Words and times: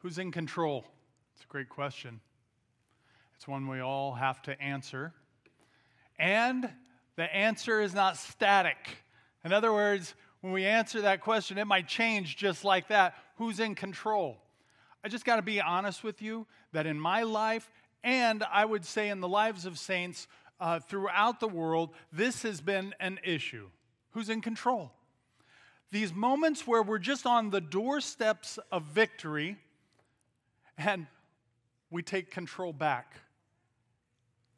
Who's 0.00 0.18
in 0.18 0.32
control? 0.32 0.86
It's 1.34 1.44
a 1.44 1.48
great 1.48 1.68
question. 1.68 2.20
It's 3.36 3.46
one 3.46 3.68
we 3.68 3.80
all 3.80 4.14
have 4.14 4.40
to 4.42 4.60
answer. 4.60 5.12
And 6.18 6.70
the 7.16 7.34
answer 7.34 7.82
is 7.82 7.92
not 7.92 8.16
static. 8.16 8.76
In 9.44 9.52
other 9.52 9.72
words, 9.72 10.14
when 10.40 10.54
we 10.54 10.64
answer 10.64 11.02
that 11.02 11.20
question, 11.20 11.58
it 11.58 11.66
might 11.66 11.86
change 11.86 12.38
just 12.38 12.64
like 12.64 12.88
that. 12.88 13.14
Who's 13.36 13.60
in 13.60 13.74
control? 13.74 14.38
I 15.04 15.08
just 15.08 15.26
got 15.26 15.36
to 15.36 15.42
be 15.42 15.60
honest 15.60 16.02
with 16.02 16.22
you 16.22 16.46
that 16.72 16.86
in 16.86 16.98
my 16.98 17.22
life, 17.22 17.70
and 18.02 18.42
I 18.50 18.64
would 18.64 18.86
say 18.86 19.10
in 19.10 19.20
the 19.20 19.28
lives 19.28 19.66
of 19.66 19.78
saints 19.78 20.28
uh, 20.60 20.80
throughout 20.80 21.40
the 21.40 21.48
world, 21.48 21.90
this 22.10 22.42
has 22.42 22.62
been 22.62 22.94
an 23.00 23.20
issue. 23.22 23.68
Who's 24.12 24.30
in 24.30 24.40
control? 24.40 24.92
These 25.90 26.14
moments 26.14 26.66
where 26.66 26.82
we're 26.82 26.98
just 26.98 27.26
on 27.26 27.50
the 27.50 27.60
doorsteps 27.60 28.58
of 28.72 28.84
victory 28.84 29.58
and 30.78 31.06
we 31.90 32.02
take 32.02 32.30
control 32.30 32.72
back 32.72 33.16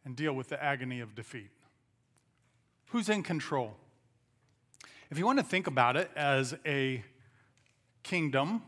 and 0.05 0.17
deal 0.17 0.33
with 0.33 0.49
the 0.49 0.63
agony 0.63 1.01
of 1.01 1.15
defeat. 1.15 1.51
Who's 2.89 3.09
in 3.09 3.23
control? 3.23 3.75
If 5.11 5.19
you 5.19 5.27
want 5.27 5.39
to 5.39 5.45
think 5.45 5.67
about 5.67 5.97
it 5.97 6.11
as 6.17 6.55
a 6.67 7.03
kingdom, 8.03 8.63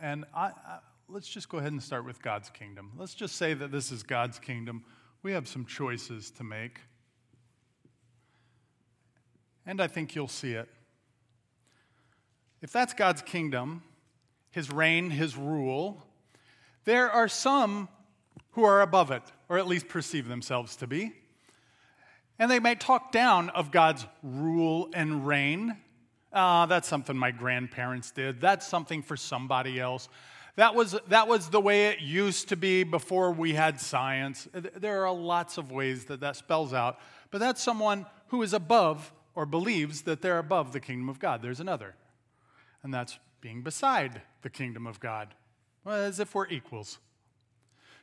and 0.00 0.24
I, 0.34 0.46
I, 0.46 0.78
let's 1.08 1.28
just 1.28 1.48
go 1.48 1.58
ahead 1.58 1.72
and 1.72 1.82
start 1.82 2.04
with 2.04 2.20
God's 2.22 2.50
kingdom. 2.50 2.90
Let's 2.96 3.14
just 3.14 3.36
say 3.36 3.54
that 3.54 3.70
this 3.70 3.92
is 3.92 4.02
God's 4.02 4.38
kingdom. 4.38 4.84
We 5.22 5.32
have 5.32 5.46
some 5.46 5.64
choices 5.64 6.30
to 6.32 6.44
make. 6.44 6.80
And 9.64 9.80
I 9.80 9.86
think 9.86 10.14
you'll 10.14 10.26
see 10.26 10.52
it. 10.52 10.68
If 12.60 12.72
that's 12.72 12.94
God's 12.94 13.22
kingdom, 13.22 13.82
his 14.52 14.70
reign, 14.70 15.10
his 15.10 15.36
rule, 15.36 16.06
there 16.84 17.10
are 17.10 17.28
some 17.28 17.88
who 18.52 18.64
are 18.64 18.82
above 18.82 19.10
it, 19.10 19.22
or 19.48 19.58
at 19.58 19.66
least 19.66 19.88
perceive 19.88 20.28
themselves 20.28 20.76
to 20.76 20.86
be. 20.86 21.12
And 22.38 22.50
they 22.50 22.60
may 22.60 22.74
talk 22.74 23.12
down 23.12 23.50
of 23.50 23.70
God's 23.70 24.06
rule 24.22 24.90
and 24.94 25.26
reign. 25.26 25.76
Uh, 26.32 26.66
that's 26.66 26.88
something 26.88 27.16
my 27.16 27.30
grandparents 27.30 28.10
did. 28.10 28.40
That's 28.40 28.66
something 28.66 29.02
for 29.02 29.16
somebody 29.16 29.80
else. 29.80 30.08
That 30.56 30.74
was, 30.74 30.98
that 31.08 31.28
was 31.28 31.48
the 31.48 31.60
way 31.60 31.86
it 31.86 32.00
used 32.00 32.50
to 32.50 32.56
be 32.56 32.84
before 32.84 33.32
we 33.32 33.54
had 33.54 33.80
science. 33.80 34.48
There 34.52 35.06
are 35.06 35.14
lots 35.14 35.56
of 35.56 35.72
ways 35.72 36.06
that 36.06 36.20
that 36.20 36.36
spells 36.36 36.74
out, 36.74 36.98
but 37.30 37.38
that's 37.38 37.62
someone 37.62 38.04
who 38.28 38.42
is 38.42 38.52
above 38.52 39.12
or 39.34 39.46
believes 39.46 40.02
that 40.02 40.20
they're 40.20 40.38
above 40.38 40.72
the 40.72 40.80
kingdom 40.80 41.08
of 41.08 41.18
God. 41.18 41.40
There's 41.40 41.60
another, 41.60 41.94
and 42.82 42.92
that's 42.92 43.18
being 43.40 43.62
beside 43.62 44.20
the 44.42 44.50
kingdom 44.50 44.86
of 44.86 45.00
God, 45.00 45.34
as 45.86 46.20
if 46.20 46.34
we're 46.34 46.48
equals 46.48 46.98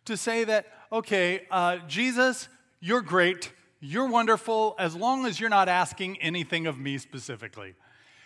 to 0.05 0.17
say 0.17 0.43
that, 0.43 0.65
okay, 0.91 1.45
uh, 1.51 1.77
Jesus, 1.87 2.49
you're 2.79 3.01
great, 3.01 3.51
you're 3.79 4.07
wonderful, 4.07 4.75
as 4.79 4.95
long 4.95 5.25
as 5.25 5.39
you're 5.39 5.49
not 5.49 5.69
asking 5.69 6.19
anything 6.21 6.67
of 6.67 6.79
me 6.79 6.97
specifically. 6.97 7.75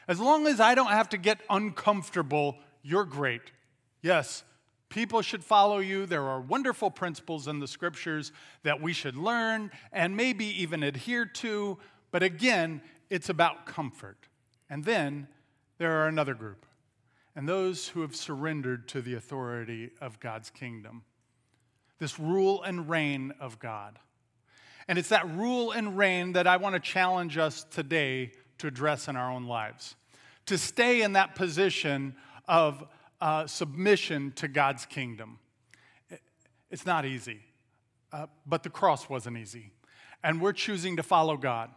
As 0.07 0.19
long 0.19 0.47
as 0.47 0.59
I 0.59 0.75
don't 0.75 0.91
have 0.91 1.09
to 1.09 1.17
get 1.17 1.39
uncomfortable, 1.49 2.57
you're 2.81 3.05
great. 3.05 3.41
Yes, 4.01 4.43
people 4.89 5.21
should 5.21 5.43
follow 5.43 5.79
you. 5.79 6.05
There 6.05 6.23
are 6.23 6.41
wonderful 6.41 6.91
principles 6.91 7.47
in 7.47 7.59
the 7.59 7.67
scriptures 7.67 8.31
that 8.63 8.81
we 8.81 8.93
should 8.93 9.15
learn 9.15 9.71
and 9.91 10.15
maybe 10.15 10.45
even 10.61 10.83
adhere 10.83 11.25
to. 11.25 11.77
But 12.11 12.23
again, 12.23 12.81
it's 13.09 13.29
about 13.29 13.65
comfort. 13.65 14.27
And 14.69 14.83
then 14.83 15.27
there 15.77 16.01
are 16.01 16.07
another 16.07 16.33
group, 16.33 16.65
and 17.35 17.47
those 17.47 17.87
who 17.89 18.01
have 18.01 18.15
surrendered 18.15 18.87
to 18.89 19.01
the 19.01 19.15
authority 19.15 19.91
of 20.01 20.19
God's 20.19 20.49
kingdom 20.49 21.03
this 21.99 22.19
rule 22.19 22.61
and 22.63 22.89
reign 22.89 23.33
of 23.39 23.59
God. 23.59 23.97
And 24.89 24.99
it's 24.99 25.07
that 25.07 25.25
rule 25.35 25.71
and 25.71 25.97
reign 25.97 26.33
that 26.33 26.47
I 26.47 26.57
want 26.57 26.75
to 26.75 26.79
challenge 26.81 27.37
us 27.37 27.65
today 27.71 28.33
to 28.57 28.67
address 28.67 29.07
in 29.07 29.15
our 29.15 29.31
own 29.31 29.45
lives. 29.45 29.95
To 30.47 30.57
stay 30.57 31.01
in 31.01 31.13
that 31.13 31.35
position 31.35 32.15
of 32.45 32.83
uh, 33.21 33.47
submission 33.47 34.33
to 34.35 34.49
God's 34.49 34.85
kingdom. 34.85 35.39
It's 36.69 36.85
not 36.85 37.05
easy, 37.05 37.39
uh, 38.11 38.27
but 38.45 38.63
the 38.63 38.69
cross 38.69 39.09
wasn't 39.09 39.37
easy. 39.37 39.71
And 40.23 40.41
we're 40.41 40.51
choosing 40.51 40.97
to 40.97 41.03
follow 41.03 41.37
God. 41.37 41.69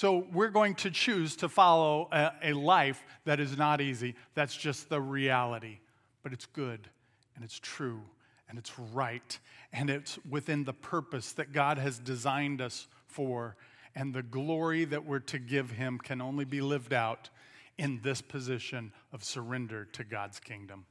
So 0.00 0.24
we're 0.32 0.48
going 0.48 0.76
to 0.76 0.90
choose 0.90 1.36
to 1.36 1.48
follow 1.50 2.08
a, 2.10 2.32
a 2.42 2.52
life 2.54 3.04
that 3.26 3.38
is 3.38 3.58
not 3.58 3.82
easy. 3.82 4.14
That's 4.32 4.56
just 4.56 4.88
the 4.88 4.98
reality. 4.98 5.80
But 6.22 6.32
it's 6.32 6.46
good 6.46 6.88
and 7.36 7.44
it's 7.44 7.58
true 7.58 8.00
and 8.48 8.58
it's 8.58 8.78
right 8.94 9.38
and 9.74 9.90
it's 9.90 10.18
within 10.26 10.64
the 10.64 10.72
purpose 10.72 11.32
that 11.32 11.52
God 11.52 11.76
has 11.76 11.98
designed 11.98 12.62
us 12.62 12.86
for. 13.08 13.56
And 13.94 14.14
the 14.14 14.22
glory 14.22 14.86
that 14.86 15.04
we're 15.04 15.18
to 15.18 15.38
give 15.38 15.72
Him 15.72 15.98
can 15.98 16.22
only 16.22 16.46
be 16.46 16.62
lived 16.62 16.94
out 16.94 17.28
in 17.76 18.00
this 18.02 18.22
position 18.22 18.94
of 19.12 19.22
surrender 19.22 19.84
to 19.92 20.02
God's 20.02 20.40
kingdom. 20.40 20.86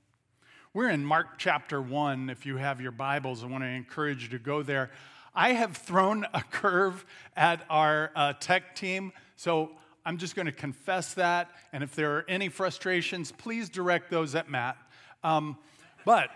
We're 0.72 0.92
in 0.92 1.04
Mark 1.04 1.40
chapter 1.40 1.82
1. 1.82 2.30
If 2.30 2.46
you 2.46 2.58
have 2.58 2.80
your 2.80 2.92
Bibles, 2.92 3.44
I 3.44 3.48
want 3.48 3.64
to 3.64 3.70
encourage 3.70 4.22
you 4.22 4.30
to 4.30 4.38
go 4.38 4.62
there. 4.62 4.92
I 5.40 5.54
have 5.54 5.78
thrown 5.78 6.26
a 6.34 6.44
curve 6.44 7.06
at 7.34 7.66
our 7.70 8.12
uh, 8.14 8.34
tech 8.42 8.76
team, 8.76 9.14
so 9.38 9.72
I'm 10.06 10.18
just 10.18 10.36
going 10.36 10.48
to 10.48 10.52
confess 10.52 11.14
that. 11.14 11.50
And 11.72 11.82
if 11.82 11.96
there 11.96 12.18
are 12.18 12.26
any 12.28 12.50
frustrations, 12.50 13.32
please 13.32 13.70
direct 13.70 14.12
those 14.12 14.36
at 14.36 14.50
Matt. 14.50 14.76
Um, 15.24 15.58
but 16.04 16.30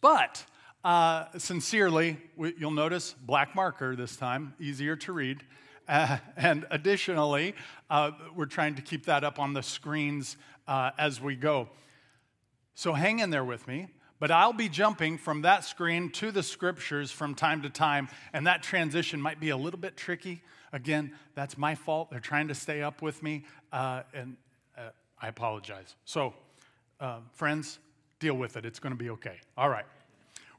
but 0.00 0.44
uh, 0.82 1.26
sincerely, 1.38 2.16
you'll 2.58 2.72
notice 2.72 3.14
black 3.24 3.54
marker 3.54 3.94
this 3.94 4.16
time, 4.16 4.54
easier 4.58 4.96
to 4.96 5.12
read. 5.12 5.44
Uh, 5.86 6.18
and 6.36 6.66
additionally, 6.72 7.54
uh, 7.88 8.10
we're 8.34 8.46
trying 8.46 8.74
to 8.74 8.82
keep 8.82 9.06
that 9.06 9.22
up 9.22 9.38
on 9.38 9.52
the 9.52 9.62
screens 9.62 10.36
uh, 10.66 10.90
as 10.98 11.20
we 11.20 11.36
go. 11.36 11.68
So 12.74 12.94
hang 12.94 13.20
in 13.20 13.30
there 13.30 13.44
with 13.44 13.68
me. 13.68 13.86
But 14.20 14.30
I'll 14.30 14.52
be 14.52 14.68
jumping 14.68 15.18
from 15.18 15.42
that 15.42 15.64
screen 15.64 16.10
to 16.12 16.30
the 16.30 16.42
scriptures 16.42 17.10
from 17.10 17.34
time 17.34 17.62
to 17.62 17.70
time, 17.70 18.08
and 18.32 18.46
that 18.46 18.62
transition 18.62 19.20
might 19.20 19.40
be 19.40 19.50
a 19.50 19.56
little 19.56 19.80
bit 19.80 19.96
tricky. 19.96 20.42
Again, 20.72 21.12
that's 21.34 21.58
my 21.58 21.74
fault. 21.74 22.10
They're 22.10 22.20
trying 22.20 22.48
to 22.48 22.54
stay 22.54 22.82
up 22.82 23.02
with 23.02 23.22
me, 23.22 23.44
uh, 23.72 24.02
and 24.12 24.36
uh, 24.76 24.90
I 25.20 25.28
apologize. 25.28 25.96
So, 26.04 26.34
friends, 27.32 27.78
deal 28.18 28.34
with 28.34 28.56
it. 28.56 28.64
It's 28.64 28.78
going 28.78 28.92
to 28.92 28.98
be 28.98 29.10
okay. 29.10 29.40
All 29.56 29.68
right. 29.68 29.84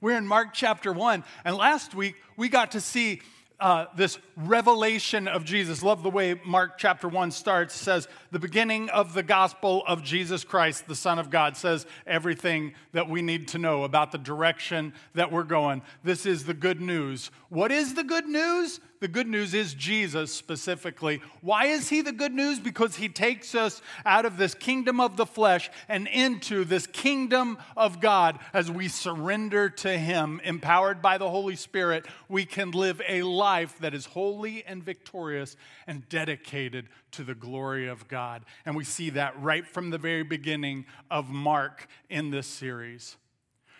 We're 0.02 0.18
in 0.18 0.28
Mark 0.28 0.50
chapter 0.54 0.94
1. 0.94 1.24
And 1.46 1.56
last 1.56 1.96
week, 1.96 2.16
we 2.38 2.50
got 2.50 2.72
to 2.72 2.82
see 2.82 3.22
uh, 3.60 3.86
this 3.96 4.18
revelation 4.36 5.28
of 5.28 5.46
Jesus. 5.46 5.82
Love 5.82 6.04
the 6.04 6.10
way 6.10 6.40
Mark 6.46 6.78
chapter 6.78 7.08
1 7.08 7.32
starts. 7.32 7.74
Says, 7.74 8.08
The 8.32 8.40
beginning 8.40 8.90
of 8.90 9.14
the 9.14 9.24
gospel 9.24 9.84
of 9.88 10.04
Jesus 10.04 10.44
Christ, 10.44 10.88
the 10.88 10.96
Son 10.96 11.20
of 11.20 11.30
God, 11.30 11.56
says 11.56 11.86
everything 12.06 12.74
that 12.92 13.10
we 13.10 13.22
need 13.22 13.48
to 13.50 13.58
know 13.58 13.84
about 13.84 14.12
the 14.12 14.18
direction 14.18 14.94
that 15.14 15.32
we're 15.32 15.44
going. 15.44 15.82
This 16.04 16.26
is 16.26 16.46
the 16.46 16.54
good 16.54 16.82
news. 16.82 17.32
What 17.50 17.72
is 17.72 17.94
the 17.94 18.04
good 18.04 18.28
news? 18.28 18.80
The 19.02 19.08
good 19.10 19.28
news 19.28 19.54
is 19.54 19.74
Jesus 19.74 20.34
specifically. 20.34 21.22
Why 21.42 21.66
is 21.66 21.90
he 21.90 22.02
the 22.02 22.12
good 22.12 22.34
news? 22.34 22.60
Because 22.60 22.96
he 22.96 23.10
takes 23.10 23.54
us 23.54 23.82
out 24.06 24.26
of 24.26 24.38
this 24.38 24.54
kingdom 24.54 25.00
of 25.00 25.18
the 25.18 25.26
flesh 25.26 25.70
and 25.90 26.08
into 26.08 26.64
this 26.64 26.88
kingdom 26.88 27.58
of 27.76 28.00
God. 28.00 28.40
As 28.54 28.72
we 28.72 28.88
surrender 28.88 29.70
to 29.70 29.98
him, 29.98 30.40
empowered 30.44 31.02
by 31.02 31.18
the 31.18 31.30
Holy 31.30 31.56
Spirit, 31.56 32.06
we 32.30 32.46
can 32.46 32.72
live 32.72 33.02
a 33.08 33.24
life 33.24 33.78
that 33.80 33.94
is 33.94 34.06
holy 34.06 34.64
and 34.66 34.84
victorious 34.84 35.58
and 35.88 36.08
dedicated 36.08 36.88
to 37.12 37.24
the 37.24 37.36
glory 37.36 37.88
of 37.88 38.08
God. 38.08 38.46
And 38.66 38.76
we 38.76 38.86
see 38.86 39.10
that 39.12 39.40
right 39.42 39.68
from 39.68 39.90
the 39.90 39.98
very 39.98 40.24
beginning 40.24 40.86
of 41.12 41.30
Mark 41.30 41.88
in 42.10 42.32
this 42.32 42.48
series. 42.48 43.18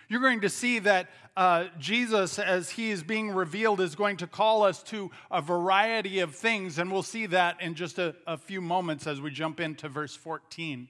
You're 0.08 0.22
going 0.22 0.42
to 0.42 0.50
see 0.50 0.80
that 0.80 1.10
uh, 1.36 1.66
Jesus, 1.80 2.40
as 2.40 2.70
he 2.70 2.92
is 2.92 3.04
being 3.04 3.32
revealed, 3.32 3.82
is 3.82 3.96
going 3.96 4.18
to 4.18 4.28
call 4.28 4.64
us 4.64 4.84
to 4.84 5.12
a 5.32 5.42
variety 5.42 6.20
of 6.20 6.36
things, 6.36 6.78
and 6.78 6.92
we'll 6.92 7.04
see 7.04 7.26
that 7.28 7.62
in 7.62 7.76
just 7.76 7.98
a, 8.00 8.16
a 8.26 8.38
few 8.38 8.62
moments 8.62 9.08
as 9.08 9.20
we 9.20 9.32
jump 9.32 9.60
into 9.60 9.90
verse 9.90 10.16
14. 10.16 10.88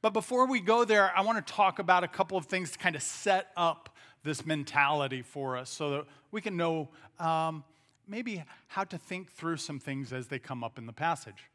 But 0.00 0.12
before 0.12 0.46
we 0.46 0.60
go 0.60 0.84
there, 0.84 1.12
I 1.16 1.22
want 1.22 1.44
to 1.44 1.52
talk 1.52 1.78
about 1.78 2.04
a 2.04 2.08
couple 2.08 2.38
of 2.38 2.46
things 2.46 2.70
to 2.72 2.78
kind 2.78 2.94
of 2.94 3.02
set 3.02 3.48
up 3.56 3.96
this 4.22 4.46
mentality 4.46 5.22
for 5.22 5.56
us 5.56 5.70
so 5.70 5.90
that 5.90 6.04
we 6.30 6.40
can 6.40 6.56
know 6.56 6.88
um, 7.18 7.64
maybe 8.06 8.44
how 8.68 8.84
to 8.84 8.98
think 8.98 9.32
through 9.32 9.56
some 9.56 9.80
things 9.80 10.12
as 10.12 10.28
they 10.28 10.38
come 10.38 10.62
up 10.62 10.78
in 10.78 10.86
the 10.86 10.92
passage. 10.92 11.50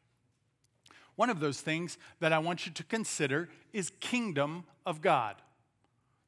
One 1.15 1.29
of 1.29 1.39
those 1.39 1.61
things 1.61 1.97
that 2.19 2.33
I 2.33 2.39
want 2.39 2.65
you 2.65 2.71
to 2.73 2.83
consider 2.83 3.49
is 3.71 3.91
kingdom 3.99 4.65
of 4.85 5.01
God. 5.01 5.35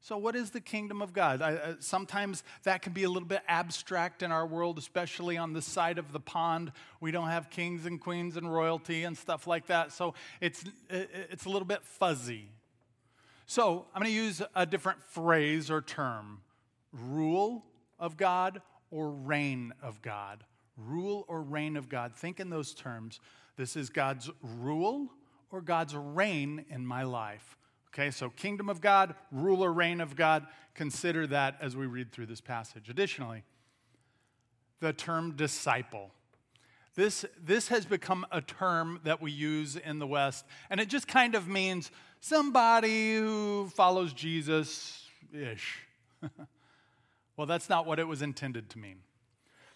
So, 0.06 0.16
what 0.16 0.36
is 0.36 0.50
the 0.50 0.60
kingdom 0.60 1.02
of 1.02 1.12
God? 1.12 1.42
I, 1.42 1.54
uh, 1.54 1.74
sometimes 1.80 2.44
that 2.62 2.80
can 2.80 2.92
be 2.92 3.02
a 3.02 3.08
little 3.08 3.26
bit 3.26 3.42
abstract 3.48 4.22
in 4.22 4.30
our 4.30 4.46
world, 4.46 4.78
especially 4.78 5.36
on 5.36 5.52
this 5.52 5.64
side 5.64 5.98
of 5.98 6.12
the 6.12 6.20
pond. 6.20 6.70
We 7.00 7.10
don't 7.10 7.26
have 7.26 7.50
kings 7.50 7.86
and 7.86 8.00
queens 8.00 8.36
and 8.36 8.54
royalty 8.54 9.02
and 9.02 9.18
stuff 9.18 9.48
like 9.48 9.66
that. 9.66 9.90
So, 9.90 10.14
it's, 10.40 10.62
it's 10.88 11.46
a 11.46 11.48
little 11.48 11.66
bit 11.66 11.82
fuzzy. 11.82 12.46
So 13.46 13.86
I'm 13.92 14.00
going 14.00 14.12
to 14.12 14.16
use 14.16 14.42
a 14.54 14.64
different 14.64 15.02
phrase 15.02 15.72
or 15.72 15.82
term 15.82 16.40
rule 16.92 17.64
of 17.98 18.16
God 18.16 18.62
or 18.92 19.10
reign 19.10 19.72
of 19.82 20.02
God. 20.02 20.44
Rule 20.76 21.24
or 21.26 21.42
reign 21.42 21.76
of 21.76 21.88
God. 21.88 22.14
Think 22.14 22.38
in 22.38 22.48
those 22.48 22.74
terms. 22.74 23.18
This 23.56 23.74
is 23.74 23.90
God's 23.90 24.30
rule 24.40 25.08
or 25.50 25.60
God's 25.60 25.96
reign 25.96 26.64
in 26.70 26.86
my 26.86 27.02
life. 27.02 27.55
Okay, 27.98 28.10
so 28.10 28.28
kingdom 28.28 28.68
of 28.68 28.82
God, 28.82 29.14
ruler, 29.32 29.72
reign 29.72 30.02
of 30.02 30.16
God. 30.16 30.46
Consider 30.74 31.26
that 31.28 31.56
as 31.62 31.74
we 31.74 31.86
read 31.86 32.12
through 32.12 32.26
this 32.26 32.42
passage. 32.42 32.90
Additionally, 32.90 33.42
the 34.80 34.92
term 34.92 35.34
disciple. 35.34 36.10
This, 36.94 37.24
this 37.42 37.68
has 37.68 37.86
become 37.86 38.26
a 38.30 38.42
term 38.42 39.00
that 39.04 39.22
we 39.22 39.32
use 39.32 39.76
in 39.76 39.98
the 39.98 40.06
West, 40.06 40.44
and 40.68 40.78
it 40.78 40.90
just 40.90 41.08
kind 41.08 41.34
of 41.34 41.48
means 41.48 41.90
somebody 42.20 43.16
who 43.16 43.70
follows 43.74 44.12
Jesus 44.12 45.08
ish. 45.32 45.78
well, 47.38 47.46
that's 47.46 47.70
not 47.70 47.86
what 47.86 47.98
it 47.98 48.06
was 48.06 48.20
intended 48.20 48.68
to 48.70 48.78
mean. 48.78 48.98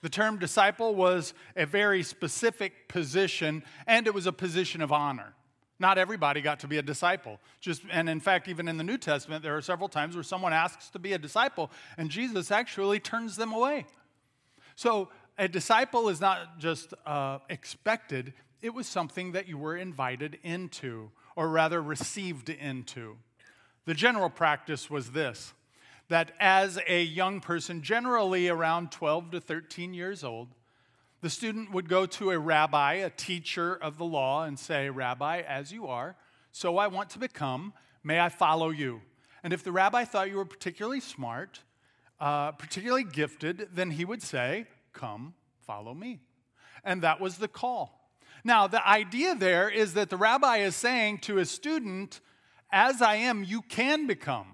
The 0.02 0.10
term 0.10 0.38
disciple 0.38 0.94
was 0.94 1.32
a 1.56 1.64
very 1.64 2.02
specific 2.02 2.86
position, 2.86 3.62
and 3.86 4.06
it 4.06 4.12
was 4.12 4.26
a 4.26 4.32
position 4.32 4.82
of 4.82 4.92
honor. 4.92 5.32
Not 5.80 5.96
everybody 5.96 6.42
got 6.42 6.60
to 6.60 6.68
be 6.68 6.76
a 6.76 6.82
disciple. 6.82 7.40
Just, 7.58 7.82
and 7.90 8.08
in 8.08 8.20
fact, 8.20 8.48
even 8.48 8.68
in 8.68 8.76
the 8.76 8.84
New 8.84 8.98
Testament, 8.98 9.42
there 9.42 9.56
are 9.56 9.62
several 9.62 9.88
times 9.88 10.14
where 10.14 10.22
someone 10.22 10.52
asks 10.52 10.90
to 10.90 10.98
be 10.98 11.14
a 11.14 11.18
disciple, 11.18 11.70
and 11.96 12.10
Jesus 12.10 12.50
actually 12.50 13.00
turns 13.00 13.36
them 13.36 13.52
away. 13.52 13.86
So, 14.76 15.08
a 15.38 15.48
disciple 15.48 16.10
is 16.10 16.20
not 16.20 16.58
just 16.58 16.92
uh, 17.06 17.38
expected, 17.48 18.34
it 18.60 18.74
was 18.74 18.86
something 18.86 19.32
that 19.32 19.48
you 19.48 19.56
were 19.56 19.74
invited 19.74 20.38
into 20.42 21.10
or 21.34 21.48
rather 21.48 21.82
received 21.82 22.50
into. 22.50 23.16
The 23.86 23.94
general 23.94 24.28
practice 24.28 24.90
was 24.90 25.12
this 25.12 25.54
that 26.08 26.32
as 26.40 26.78
a 26.88 27.04
young 27.04 27.40
person, 27.40 27.82
generally 27.82 28.48
around 28.48 28.90
12 28.90 29.30
to 29.30 29.40
13 29.40 29.94
years 29.94 30.24
old, 30.24 30.48
the 31.20 31.30
student 31.30 31.72
would 31.72 31.88
go 31.88 32.06
to 32.06 32.30
a 32.30 32.38
rabbi, 32.38 32.94
a 32.94 33.10
teacher 33.10 33.74
of 33.74 33.98
the 33.98 34.04
law, 34.04 34.44
and 34.44 34.58
say, 34.58 34.88
Rabbi, 34.88 35.40
as 35.40 35.70
you 35.72 35.86
are, 35.86 36.16
so 36.52 36.78
I 36.78 36.86
want 36.86 37.10
to 37.10 37.18
become, 37.18 37.74
may 38.02 38.18
I 38.20 38.28
follow 38.28 38.70
you? 38.70 39.02
And 39.42 39.52
if 39.52 39.62
the 39.62 39.72
rabbi 39.72 40.04
thought 40.04 40.30
you 40.30 40.36
were 40.36 40.44
particularly 40.44 41.00
smart, 41.00 41.60
uh, 42.20 42.52
particularly 42.52 43.04
gifted, 43.04 43.68
then 43.72 43.90
he 43.90 44.04
would 44.04 44.22
say, 44.22 44.66
Come, 44.92 45.34
follow 45.66 45.94
me. 45.94 46.20
And 46.82 47.02
that 47.02 47.20
was 47.20 47.38
the 47.38 47.48
call. 47.48 48.10
Now, 48.42 48.66
the 48.66 48.86
idea 48.86 49.34
there 49.34 49.68
is 49.68 49.94
that 49.94 50.10
the 50.10 50.16
rabbi 50.16 50.58
is 50.58 50.74
saying 50.74 51.18
to 51.18 51.38
a 51.38 51.44
student, 51.44 52.20
as 52.72 53.02
I 53.02 53.16
am, 53.16 53.44
you 53.44 53.62
can 53.62 54.06
become. 54.06 54.46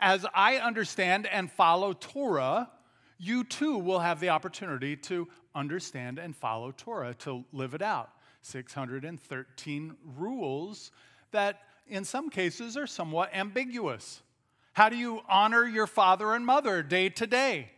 As 0.00 0.26
I 0.34 0.56
understand 0.56 1.26
and 1.26 1.50
follow 1.50 1.92
Torah, 1.92 2.70
you 3.18 3.44
too 3.44 3.78
will 3.78 4.00
have 4.00 4.20
the 4.20 4.30
opportunity 4.30 4.96
to 4.96 5.28
understand 5.54 6.18
and 6.18 6.36
follow 6.36 6.72
Torah, 6.72 7.14
to 7.20 7.44
live 7.52 7.74
it 7.74 7.82
out. 7.82 8.10
613 8.42 9.96
rules 10.16 10.90
that 11.32 11.60
in 11.88 12.04
some 12.04 12.30
cases 12.30 12.76
are 12.76 12.86
somewhat 12.86 13.30
ambiguous. 13.34 14.22
How 14.72 14.88
do 14.88 14.96
you 14.96 15.20
honor 15.28 15.64
your 15.64 15.86
father 15.86 16.34
and 16.34 16.44
mother 16.44 16.82
day 16.82 17.08
to 17.08 17.26
day? 17.26 17.70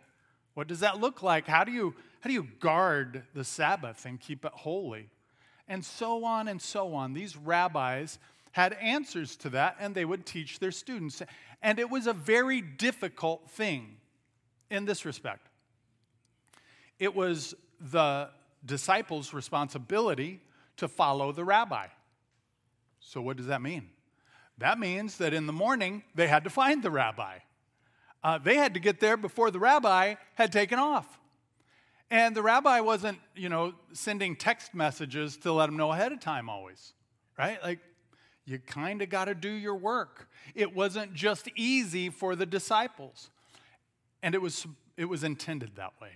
What 0.54 0.66
does 0.66 0.80
that 0.80 1.00
look 1.00 1.22
like? 1.22 1.46
How 1.46 1.64
do 1.64 1.72
you, 1.72 1.94
how 2.20 2.28
do 2.28 2.34
you 2.34 2.48
guard 2.58 3.22
the 3.34 3.44
Sabbath 3.44 4.04
and 4.04 4.20
keep 4.20 4.44
it 4.44 4.52
holy? 4.52 5.08
and 5.68 5.84
so 5.84 6.24
on 6.24 6.48
and 6.48 6.60
so 6.60 6.94
on. 6.94 7.12
These 7.12 7.36
rabbis 7.36 8.18
had 8.52 8.72
answers 8.74 9.36
to 9.36 9.50
that, 9.50 9.76
and 9.78 9.94
they 9.94 10.04
would 10.04 10.26
teach 10.26 10.58
their 10.58 10.72
students. 10.72 11.22
And 11.62 11.78
it 11.78 11.90
was 11.90 12.06
a 12.06 12.12
very 12.12 12.60
difficult 12.60 13.50
thing 13.50 13.96
in 14.70 14.84
this 14.84 15.04
respect. 15.04 15.48
It 16.98 17.14
was 17.14 17.54
the 17.80 18.30
disciples' 18.64 19.32
responsibility 19.32 20.40
to 20.76 20.88
follow 20.88 21.32
the 21.32 21.44
rabbi. 21.44 21.86
So, 23.00 23.20
what 23.20 23.36
does 23.36 23.46
that 23.46 23.62
mean? 23.62 23.90
That 24.58 24.78
means 24.78 25.18
that 25.18 25.32
in 25.32 25.46
the 25.46 25.52
morning, 25.52 26.02
they 26.14 26.26
had 26.26 26.44
to 26.44 26.50
find 26.50 26.82
the 26.82 26.90
rabbi. 26.90 27.38
Uh, 28.24 28.38
they 28.38 28.56
had 28.56 28.74
to 28.74 28.80
get 28.80 28.98
there 28.98 29.16
before 29.16 29.50
the 29.50 29.60
rabbi 29.60 30.16
had 30.34 30.52
taken 30.52 30.78
off. 30.78 31.18
And 32.10 32.34
the 32.34 32.42
rabbi 32.42 32.80
wasn't, 32.80 33.18
you 33.36 33.48
know, 33.48 33.74
sending 33.92 34.34
text 34.34 34.74
messages 34.74 35.36
to 35.38 35.52
let 35.52 35.66
them 35.66 35.76
know 35.76 35.92
ahead 35.92 36.10
of 36.10 36.20
time 36.20 36.48
always, 36.48 36.94
right? 37.38 37.62
Like, 37.62 37.80
you 38.46 38.58
kind 38.58 39.02
of 39.02 39.10
got 39.10 39.26
to 39.26 39.34
do 39.34 39.50
your 39.50 39.76
work. 39.76 40.28
It 40.54 40.74
wasn't 40.74 41.12
just 41.12 41.48
easy 41.54 42.08
for 42.08 42.34
the 42.34 42.46
disciples. 42.46 43.30
And 44.22 44.34
it 44.34 44.42
was, 44.42 44.66
it 44.96 45.06
was 45.06 45.24
intended 45.24 45.76
that 45.76 45.92
way. 46.00 46.10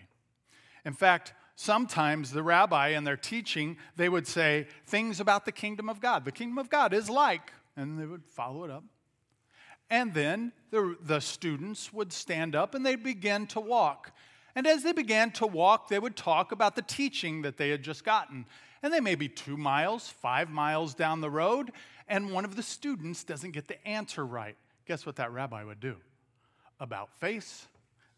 In 0.85 0.93
fact, 0.93 1.33
sometimes 1.55 2.33
the 2.33 2.43
rabbi 2.43 2.89
in 2.89 3.05
their 3.05 3.17
teaching, 3.17 3.77
they 3.97 4.09
would 4.09 4.27
say 4.27 4.67
things 4.87 5.21
about 5.21 5.45
the 5.45 5.53
kingdom 5.53 5.89
of 5.89 6.01
God. 6.01 6.25
The 6.25 6.33
kingdom 6.33 6.59
of 6.59 6.69
God 6.69 6.93
is 6.93 7.09
like, 7.09 7.53
and 7.77 7.99
they 7.99 8.07
would 8.07 8.25
follow 8.25 8.65
it 8.65 8.71
up. 8.71 8.85
And 9.89 10.15
then 10.15 10.53
the, 10.71 10.97
the 11.03 11.21
students 11.21 11.93
would 11.93 12.13
stand 12.13 12.57
up 12.57 12.75
and 12.75 12.85
they'd 12.85 13.03
begin 13.03 13.47
to 13.49 13.61
walk. 13.61 14.13
And 14.55 14.67
as 14.67 14.83
they 14.83 14.93
began 14.93 15.31
to 15.33 15.47
walk, 15.47 15.89
they 15.89 15.99
would 15.99 16.17
talk 16.17 16.53
about 16.53 16.77
the 16.77 16.83
teaching 16.83 17.43
that 17.43 17.57
they 17.57 17.71
had 17.71 17.83
just 17.83 18.05
gotten. 18.05 18.47
And 18.83 18.93
they 18.93 19.01
may 19.01 19.15
be 19.15 19.29
two 19.29 19.57
miles, 19.57 20.09
five 20.09 20.51
miles 20.51 20.95
down 20.95 21.21
the 21.21 21.31
road, 21.31 21.73
and 22.09 22.33
one 22.33 22.45
of 22.45 22.57
the 22.57 22.63
students 22.63 23.23
doesn't 23.23 23.53
get 23.53 23.69
the 23.69 23.87
answer 23.87 24.27
right. 24.27 24.57
Guess 24.87 25.07
what 25.07 25.17
that 25.17 25.31
rabbi 25.31 25.63
would 25.63 25.81
do? 25.81 25.97
About 26.81 27.09
face, 27.21 27.67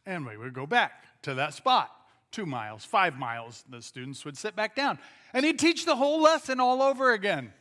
and 0.06 0.26
we 0.26 0.36
would 0.36 0.54
go 0.54 0.66
back 0.66 1.04
to 1.22 1.34
that 1.34 1.54
spot. 1.54 1.90
Two 2.30 2.46
miles, 2.46 2.84
five 2.84 3.16
miles, 3.16 3.64
the 3.68 3.80
students 3.80 4.24
would 4.24 4.36
sit 4.36 4.56
back 4.56 4.74
down. 4.74 4.98
And 5.32 5.44
he'd 5.44 5.58
teach 5.58 5.84
the 5.84 5.96
whole 5.96 6.20
lesson 6.20 6.58
all 6.58 6.82
over 6.82 7.12
again. 7.12 7.52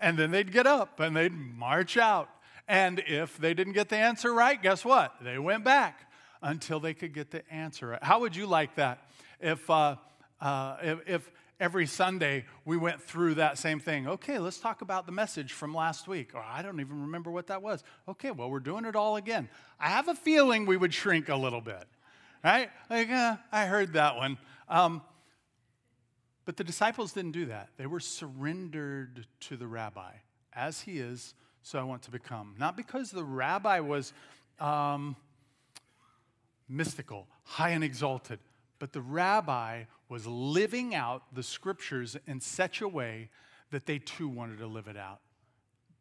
And 0.00 0.18
then 0.18 0.30
they'd 0.30 0.52
get 0.52 0.66
up 0.66 1.00
and 1.00 1.16
they'd 1.16 1.32
march 1.32 1.96
out. 1.96 2.28
And 2.68 3.02
if 3.06 3.38
they 3.38 3.54
didn't 3.54 3.74
get 3.74 3.88
the 3.88 3.96
answer 3.96 4.32
right, 4.32 4.60
guess 4.60 4.84
what? 4.84 5.14
They 5.22 5.38
went 5.38 5.64
back 5.64 6.10
until 6.42 6.80
they 6.80 6.94
could 6.94 7.14
get 7.14 7.30
the 7.30 7.48
answer. 7.52 7.88
right. 7.88 8.02
How 8.02 8.20
would 8.20 8.34
you 8.34 8.46
like 8.46 8.74
that 8.74 8.98
if, 9.40 9.68
uh, 9.70 9.96
uh, 10.40 10.76
if, 10.82 10.98
if 11.06 11.32
every 11.58 11.86
Sunday 11.86 12.44
we 12.64 12.76
went 12.76 13.02
through 13.02 13.34
that 13.34 13.58
same 13.58 13.80
thing? 13.80 14.06
Okay, 14.06 14.38
let's 14.38 14.58
talk 14.58 14.82
about 14.82 15.06
the 15.06 15.12
message 15.12 15.52
from 15.52 15.74
last 15.74 16.08
week. 16.08 16.34
Or 16.34 16.42
I 16.42 16.62
don't 16.62 16.80
even 16.80 17.02
remember 17.02 17.30
what 17.30 17.46
that 17.48 17.62
was. 17.62 17.82
Okay, 18.08 18.30
well, 18.30 18.50
we're 18.50 18.60
doing 18.60 18.84
it 18.84 18.96
all 18.96 19.16
again. 19.16 19.48
I 19.80 19.88
have 19.88 20.08
a 20.08 20.14
feeling 20.14 20.66
we 20.66 20.76
would 20.76 20.94
shrink 20.94 21.28
a 21.28 21.36
little 21.36 21.60
bit, 21.60 21.84
right? 22.44 22.70
Like, 22.90 23.10
uh, 23.10 23.36
I 23.52 23.66
heard 23.66 23.94
that 23.94 24.16
one. 24.16 24.38
Um, 24.68 25.02
but 26.44 26.56
the 26.56 26.64
disciples 26.64 27.12
didn't 27.12 27.32
do 27.32 27.46
that. 27.46 27.70
They 27.76 27.86
were 27.86 28.00
surrendered 28.00 29.26
to 29.40 29.56
the 29.56 29.66
rabbi 29.66 30.12
as 30.52 30.80
he 30.80 30.98
is, 30.98 31.34
so 31.62 31.78
I 31.78 31.82
want 31.82 32.02
to 32.02 32.10
become. 32.10 32.54
Not 32.58 32.76
because 32.76 33.10
the 33.10 33.24
rabbi 33.24 33.80
was. 33.80 34.12
Um, 34.58 35.16
mystical, 36.68 37.26
high 37.44 37.70
and 37.70 37.84
exalted. 37.84 38.38
But 38.78 38.92
the 38.92 39.00
rabbi 39.00 39.84
was 40.08 40.26
living 40.26 40.94
out 40.94 41.22
the 41.34 41.42
scriptures 41.42 42.16
in 42.26 42.40
such 42.40 42.80
a 42.80 42.88
way 42.88 43.30
that 43.70 43.86
they 43.86 43.98
too 43.98 44.28
wanted 44.28 44.58
to 44.58 44.66
live 44.66 44.88
it 44.88 44.96
out. 44.96 45.20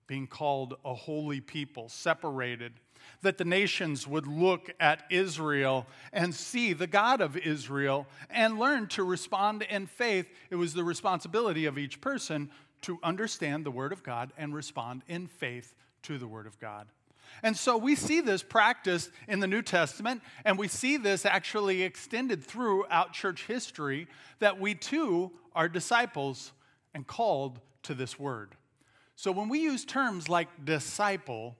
Being 0.07 0.27
called 0.27 0.75
a 0.85 0.93
holy 0.93 1.41
people, 1.41 1.89
separated, 1.89 2.73
that 3.21 3.37
the 3.37 3.45
nations 3.45 4.07
would 4.07 4.27
look 4.27 4.71
at 4.79 5.03
Israel 5.09 5.87
and 6.13 6.33
see 6.33 6.73
the 6.73 6.87
God 6.87 7.21
of 7.21 7.35
Israel 7.37 8.07
and 8.29 8.59
learn 8.59 8.87
to 8.89 9.03
respond 9.03 9.63
in 9.63 9.87
faith. 9.87 10.29
It 10.49 10.55
was 10.55 10.73
the 10.73 10.83
responsibility 10.83 11.65
of 11.65 11.77
each 11.77 12.01
person 12.01 12.51
to 12.81 12.99
understand 13.01 13.65
the 13.65 13.71
Word 13.71 13.91
of 13.91 14.03
God 14.03 14.31
and 14.37 14.53
respond 14.53 15.03
in 15.07 15.27
faith 15.27 15.73
to 16.03 16.17
the 16.19 16.27
Word 16.27 16.45
of 16.45 16.59
God. 16.59 16.87
And 17.43 17.55
so 17.55 17.77
we 17.77 17.95
see 17.95 18.21
this 18.21 18.43
practiced 18.43 19.09
in 19.27 19.39
the 19.39 19.47
New 19.47 19.61
Testament, 19.61 20.21
and 20.43 20.57
we 20.57 20.67
see 20.67 20.97
this 20.97 21.25
actually 21.25 21.83
extended 21.83 22.43
throughout 22.43 23.13
church 23.13 23.45
history 23.45 24.07
that 24.39 24.59
we 24.59 24.75
too 24.75 25.31
are 25.53 25.69
disciples 25.69 26.51
and 26.93 27.05
called 27.05 27.59
to 27.83 27.93
this 27.93 28.19
word. 28.19 28.55
So 29.15 29.31
when 29.31 29.49
we 29.49 29.59
use 29.59 29.85
terms 29.85 30.27
like 30.27 30.47
disciple, 30.65 31.55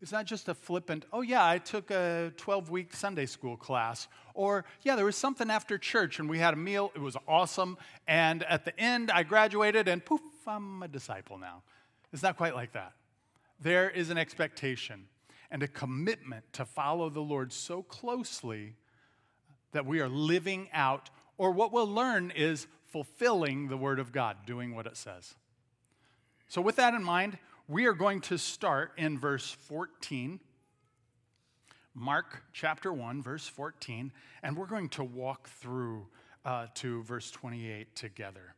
it's 0.00 0.12
not 0.12 0.26
just 0.26 0.48
a 0.48 0.54
flippant, 0.54 1.06
oh 1.12 1.22
yeah, 1.22 1.46
I 1.46 1.58
took 1.58 1.90
a 1.90 2.32
12 2.36 2.70
week 2.70 2.94
Sunday 2.94 3.26
school 3.26 3.56
class. 3.56 4.08
Or, 4.34 4.64
yeah, 4.82 4.96
there 4.96 5.04
was 5.04 5.16
something 5.16 5.50
after 5.50 5.78
church 5.78 6.18
and 6.18 6.28
we 6.28 6.38
had 6.38 6.54
a 6.54 6.58
meal, 6.58 6.92
it 6.94 7.00
was 7.00 7.16
awesome. 7.28 7.78
And 8.06 8.42
at 8.44 8.64
the 8.64 8.78
end, 8.78 9.10
I 9.10 9.22
graduated 9.22 9.88
and 9.88 10.04
poof, 10.04 10.20
I'm 10.46 10.82
a 10.82 10.88
disciple 10.88 11.38
now. 11.38 11.62
It's 12.12 12.22
not 12.22 12.36
quite 12.36 12.54
like 12.54 12.72
that. 12.72 12.92
There 13.60 13.88
is 13.88 14.10
an 14.10 14.18
expectation 14.18 15.06
and 15.50 15.62
a 15.62 15.68
commitment 15.68 16.44
to 16.54 16.64
follow 16.64 17.08
the 17.10 17.20
Lord 17.20 17.52
so 17.52 17.82
closely 17.82 18.76
that 19.72 19.86
we 19.86 20.00
are 20.00 20.08
living 20.08 20.68
out, 20.72 21.10
or 21.38 21.50
what 21.50 21.72
we'll 21.72 21.86
learn 21.86 22.30
is 22.30 22.66
fulfilling 22.84 23.68
the 23.68 23.76
Word 23.76 23.98
of 23.98 24.12
God, 24.12 24.38
doing 24.46 24.74
what 24.74 24.86
it 24.86 24.96
says. 24.96 25.34
So, 26.48 26.60
with 26.60 26.76
that 26.76 26.94
in 26.94 27.02
mind, 27.02 27.38
We 27.66 27.86
are 27.86 27.94
going 27.94 28.20
to 28.22 28.36
start 28.36 28.92
in 28.98 29.18
verse 29.18 29.50
14. 29.50 30.38
Mark 31.94 32.42
chapter 32.52 32.92
1, 32.92 33.22
verse 33.22 33.46
14, 33.46 34.12
and 34.42 34.56
we're 34.56 34.66
going 34.66 34.90
to 34.90 35.04
walk 35.04 35.48
through 35.48 36.06
uh, 36.44 36.66
to 36.74 37.02
verse 37.04 37.30
28 37.30 37.94
together. 37.96 38.54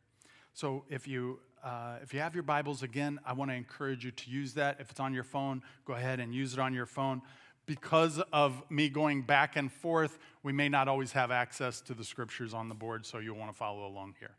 So 0.54 0.84
if 0.88 1.06
you 1.06 1.38
uh, 1.66 1.96
if 2.00 2.14
you 2.14 2.20
have 2.20 2.32
your 2.32 2.44
Bibles 2.44 2.84
again, 2.84 3.18
I 3.26 3.32
want 3.32 3.50
to 3.50 3.56
encourage 3.56 4.04
you 4.04 4.12
to 4.12 4.30
use 4.30 4.54
that. 4.54 4.76
If 4.78 4.92
it's 4.92 5.00
on 5.00 5.12
your 5.12 5.24
phone, 5.24 5.62
go 5.84 5.94
ahead 5.94 6.20
and 6.20 6.32
use 6.32 6.52
it 6.52 6.60
on 6.60 6.72
your 6.72 6.86
phone. 6.86 7.22
Because 7.66 8.22
of 8.32 8.62
me 8.70 8.88
going 8.88 9.22
back 9.22 9.56
and 9.56 9.72
forth, 9.72 10.16
we 10.44 10.52
may 10.52 10.68
not 10.68 10.86
always 10.86 11.10
have 11.10 11.32
access 11.32 11.80
to 11.80 11.94
the 11.94 12.04
scriptures 12.04 12.54
on 12.54 12.68
the 12.68 12.76
board, 12.76 13.04
so 13.04 13.18
you'll 13.18 13.36
want 13.36 13.50
to 13.50 13.56
follow 13.56 13.84
along 13.84 14.14
here. 14.20 14.36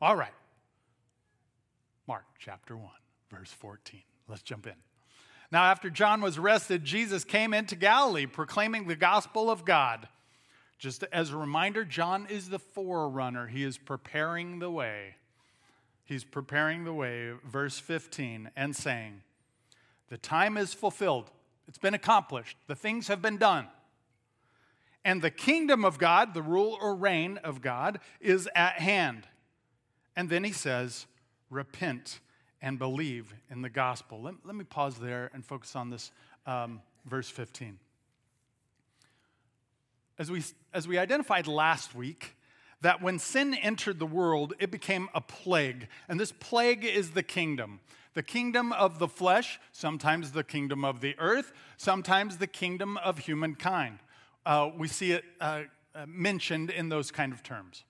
All 0.00 0.16
right. 0.16 0.32
Mark 2.08 2.24
chapter 2.38 2.74
1, 2.74 2.88
verse 3.30 3.50
14. 3.50 4.00
Let's 4.26 4.40
jump 4.40 4.66
in. 4.66 4.72
Now, 5.52 5.64
after 5.64 5.90
John 5.90 6.22
was 6.22 6.38
arrested, 6.38 6.82
Jesus 6.82 7.24
came 7.24 7.52
into 7.52 7.76
Galilee 7.76 8.24
proclaiming 8.24 8.86
the 8.86 8.96
gospel 8.96 9.50
of 9.50 9.66
God. 9.66 10.08
Just 10.78 11.04
as 11.12 11.30
a 11.30 11.36
reminder, 11.36 11.84
John 11.84 12.26
is 12.30 12.48
the 12.48 12.58
forerunner, 12.58 13.48
he 13.48 13.64
is 13.64 13.76
preparing 13.76 14.60
the 14.60 14.70
way. 14.70 15.16
He's 16.04 16.24
preparing 16.24 16.84
the 16.84 16.92
way, 16.92 17.32
verse 17.44 17.78
15, 17.78 18.50
and 18.56 18.76
saying, 18.76 19.22
The 20.08 20.18
time 20.18 20.56
is 20.56 20.74
fulfilled, 20.74 21.30
it's 21.66 21.78
been 21.78 21.94
accomplished, 21.94 22.58
the 22.66 22.76
things 22.76 23.08
have 23.08 23.22
been 23.22 23.38
done. 23.38 23.68
And 25.04 25.20
the 25.20 25.30
kingdom 25.30 25.84
of 25.84 25.98
God, 25.98 26.32
the 26.32 26.42
rule 26.42 26.78
or 26.80 26.94
reign 26.94 27.38
of 27.38 27.60
God, 27.60 28.00
is 28.20 28.48
at 28.54 28.78
hand. 28.80 29.26
And 30.16 30.30
then 30.30 30.44
he 30.44 30.52
says, 30.52 31.06
Repent 31.50 32.20
and 32.62 32.78
believe 32.78 33.34
in 33.50 33.60
the 33.60 33.68
gospel. 33.68 34.22
Let, 34.22 34.34
let 34.44 34.54
me 34.54 34.64
pause 34.64 34.96
there 34.96 35.30
and 35.34 35.44
focus 35.44 35.76
on 35.76 35.90
this 35.90 36.10
um, 36.46 36.80
verse 37.04 37.28
15. 37.28 37.78
As 40.18 40.30
we, 40.30 40.42
as 40.72 40.88
we 40.88 40.96
identified 40.96 41.46
last 41.46 41.94
week, 41.94 42.36
that 42.84 43.00
when 43.00 43.18
sin 43.18 43.54
entered 43.54 43.98
the 43.98 44.06
world, 44.06 44.52
it 44.58 44.70
became 44.70 45.08
a 45.14 45.20
plague. 45.22 45.88
And 46.06 46.20
this 46.20 46.32
plague 46.32 46.84
is 46.84 47.12
the 47.12 47.22
kingdom 47.22 47.80
the 48.12 48.22
kingdom 48.22 48.72
of 48.72 49.00
the 49.00 49.08
flesh, 49.08 49.58
sometimes 49.72 50.30
the 50.30 50.44
kingdom 50.44 50.84
of 50.84 51.00
the 51.00 51.16
earth, 51.18 51.52
sometimes 51.76 52.36
the 52.36 52.46
kingdom 52.46 52.96
of 52.98 53.18
humankind. 53.18 53.98
Uh, 54.46 54.70
we 54.76 54.86
see 54.86 55.10
it 55.10 55.24
uh, 55.40 55.62
uh, 55.96 56.04
mentioned 56.06 56.70
in 56.70 56.90
those 56.90 57.10
kind 57.10 57.32
of 57.32 57.42
terms. 57.42 57.82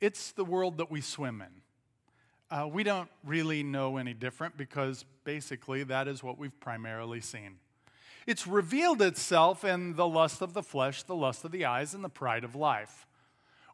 It's 0.00 0.30
the 0.30 0.44
world 0.44 0.76
that 0.76 0.92
we 0.92 1.00
swim 1.00 1.42
in. 1.42 2.56
Uh, 2.56 2.68
we 2.68 2.84
don't 2.84 3.08
really 3.24 3.64
know 3.64 3.96
any 3.96 4.14
different 4.14 4.56
because 4.56 5.04
basically 5.24 5.82
that 5.84 6.06
is 6.06 6.22
what 6.22 6.38
we've 6.38 6.60
primarily 6.60 7.20
seen. 7.20 7.56
It's 8.26 8.46
revealed 8.46 9.02
itself 9.02 9.64
in 9.64 9.96
the 9.96 10.08
lust 10.08 10.40
of 10.40 10.54
the 10.54 10.62
flesh, 10.62 11.02
the 11.02 11.14
lust 11.14 11.44
of 11.44 11.52
the 11.52 11.64
eyes, 11.64 11.94
and 11.94 12.02
the 12.02 12.08
pride 12.08 12.44
of 12.44 12.54
life. 12.54 13.06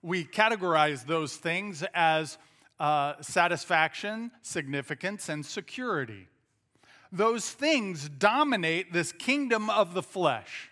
We 0.02 0.24
categorize 0.24 1.06
those 1.06 1.36
things 1.36 1.84
as 1.94 2.38
uh, 2.80 3.14
satisfaction, 3.20 4.30
significance, 4.42 5.28
and 5.28 5.44
security. 5.44 6.26
Those 7.12 7.50
things 7.50 8.08
dominate 8.08 8.92
this 8.92 9.12
kingdom 9.12 9.68
of 9.68 9.94
the 9.94 10.02
flesh. 10.02 10.70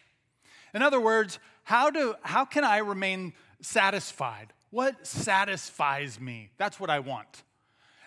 In 0.73 0.83
other 0.83 1.01
words, 1.01 1.39
how, 1.65 1.91
do, 1.91 2.15
how 2.23 2.45
can 2.45 2.65
I 2.65 2.79
remain 2.79 3.35
satisfied? 3.61 4.53
What 4.71 5.07
satisfies 5.07 6.19
me? 6.21 6.51
That's 6.57 6.81
what 6.81 6.91
I 6.91 7.01
want. 7.01 7.43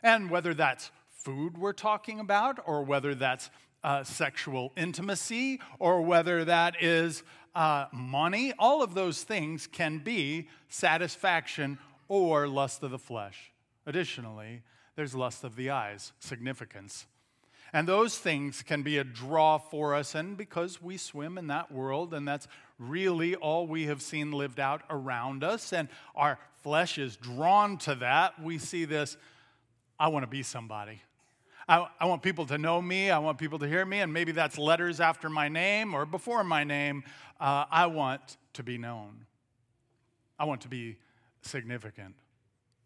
And 0.04 0.30
whether 0.30 0.54
that's 0.54 0.92
food 1.10 1.58
we're 1.58 1.74
talking 1.74 2.20
about, 2.20 2.60
or 2.66 2.84
whether 2.84 3.14
that's 3.14 3.50
uh, 3.84 4.04
sexual 4.04 4.72
intimacy 4.78 5.60
or 5.80 6.02
whether 6.02 6.46
that 6.46 6.82
is 6.82 7.24
uh, 7.56 7.86
money, 7.92 8.54
all 8.58 8.82
of 8.82 8.94
those 8.94 9.24
things 9.24 9.68
can 9.68 10.00
be 10.00 10.48
satisfaction 10.70 11.78
or 12.08 12.48
lust 12.48 12.84
of 12.84 12.92
the 12.92 13.00
flesh. 13.00 13.52
Additionally, 13.86 14.62
there's 14.96 15.16
lust 15.16 15.44
of 15.44 15.56
the 15.56 15.70
eyes, 15.70 16.14
significance. 16.20 17.06
And 17.74 17.88
those 17.88 18.18
things 18.18 18.64
can 18.64 18.84
be 18.84 18.98
a 18.98 19.04
draw 19.04 19.58
for 19.58 19.96
us, 19.96 20.14
and 20.14 20.36
because 20.36 20.82
we 20.82 20.98
swim 20.98 21.38
in 21.38 21.48
that 21.48 21.72
world, 21.72 22.14
and 22.14 22.28
that's 22.28 22.48
really 22.78 23.36
all 23.36 23.66
we 23.66 23.86
have 23.86 24.02
seen 24.02 24.32
lived 24.32 24.60
out 24.60 24.82
around 24.90 25.44
us, 25.44 25.72
and 25.72 25.88
our 26.14 26.38
flesh 26.64 26.98
is 26.98 27.16
drawn 27.16 27.78
to 27.80 27.96
that, 27.96 28.42
we 28.42 28.58
see 28.58 28.86
this 28.86 29.18
I 29.98 30.08
want 30.08 30.24
to 30.24 30.28
be 30.28 30.44
somebody. 30.44 31.02
I, 31.68 31.88
I, 32.00 32.06
want 32.06 32.22
people 32.22 32.46
to 32.48 32.58
know 32.58 32.82
me. 32.82 33.12
I 33.12 33.20
want 33.20 33.38
people 33.38 33.60
to 33.60 33.68
hear 33.68 33.86
me. 33.86 34.00
And 34.02 34.12
maybe 34.12 34.32
that's 34.32 34.58
letters 34.58 35.00
after 35.00 35.30
my 35.30 35.48
name 35.48 35.94
or 35.94 36.06
before 36.06 36.44
my 36.44 36.64
name. 36.64 37.04
Uh, 37.40 37.66
I 37.72 37.86
want 37.86 38.38
to 38.54 38.64
be 38.64 38.78
known. 38.78 39.26
I 40.40 40.46
want 40.46 40.62
to 40.62 40.68
be 40.68 40.98
significant. 41.42 42.16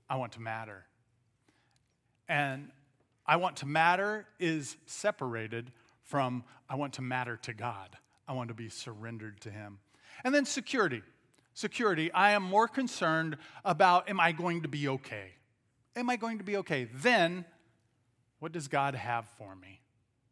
I 0.09 0.17
want 0.17 0.33
to 0.33 0.41
matter. 0.41 0.85
And 2.27 2.69
I 3.25 3.37
want 3.37 3.57
to 3.57 3.65
matter 3.65 4.25
is 4.39 4.77
separated 4.85 5.71
from 6.03 6.43
I 6.69 6.75
want 6.75 6.93
to 6.93 7.01
matter 7.01 7.37
to 7.37 7.53
God. 7.53 7.97
I 8.27 8.33
want 8.33 8.49
to 8.49 8.53
be 8.53 8.69
surrendered 8.69 9.41
to 9.41 9.51
Him. 9.51 9.79
And 10.23 10.33
then 10.33 10.45
security. 10.45 11.01
Security. 11.53 12.11
I 12.11 12.31
am 12.31 12.43
more 12.43 12.67
concerned 12.67 13.37
about 13.63 14.09
am 14.09 14.19
I 14.19 14.31
going 14.31 14.61
to 14.63 14.67
be 14.67 14.87
okay? 14.87 15.31
Am 15.95 16.09
I 16.09 16.17
going 16.17 16.39
to 16.39 16.43
be 16.43 16.57
okay? 16.57 16.89
Then 16.93 17.45
what 18.39 18.51
does 18.51 18.67
God 18.67 18.95
have 18.95 19.27
for 19.37 19.55
me? 19.55 19.81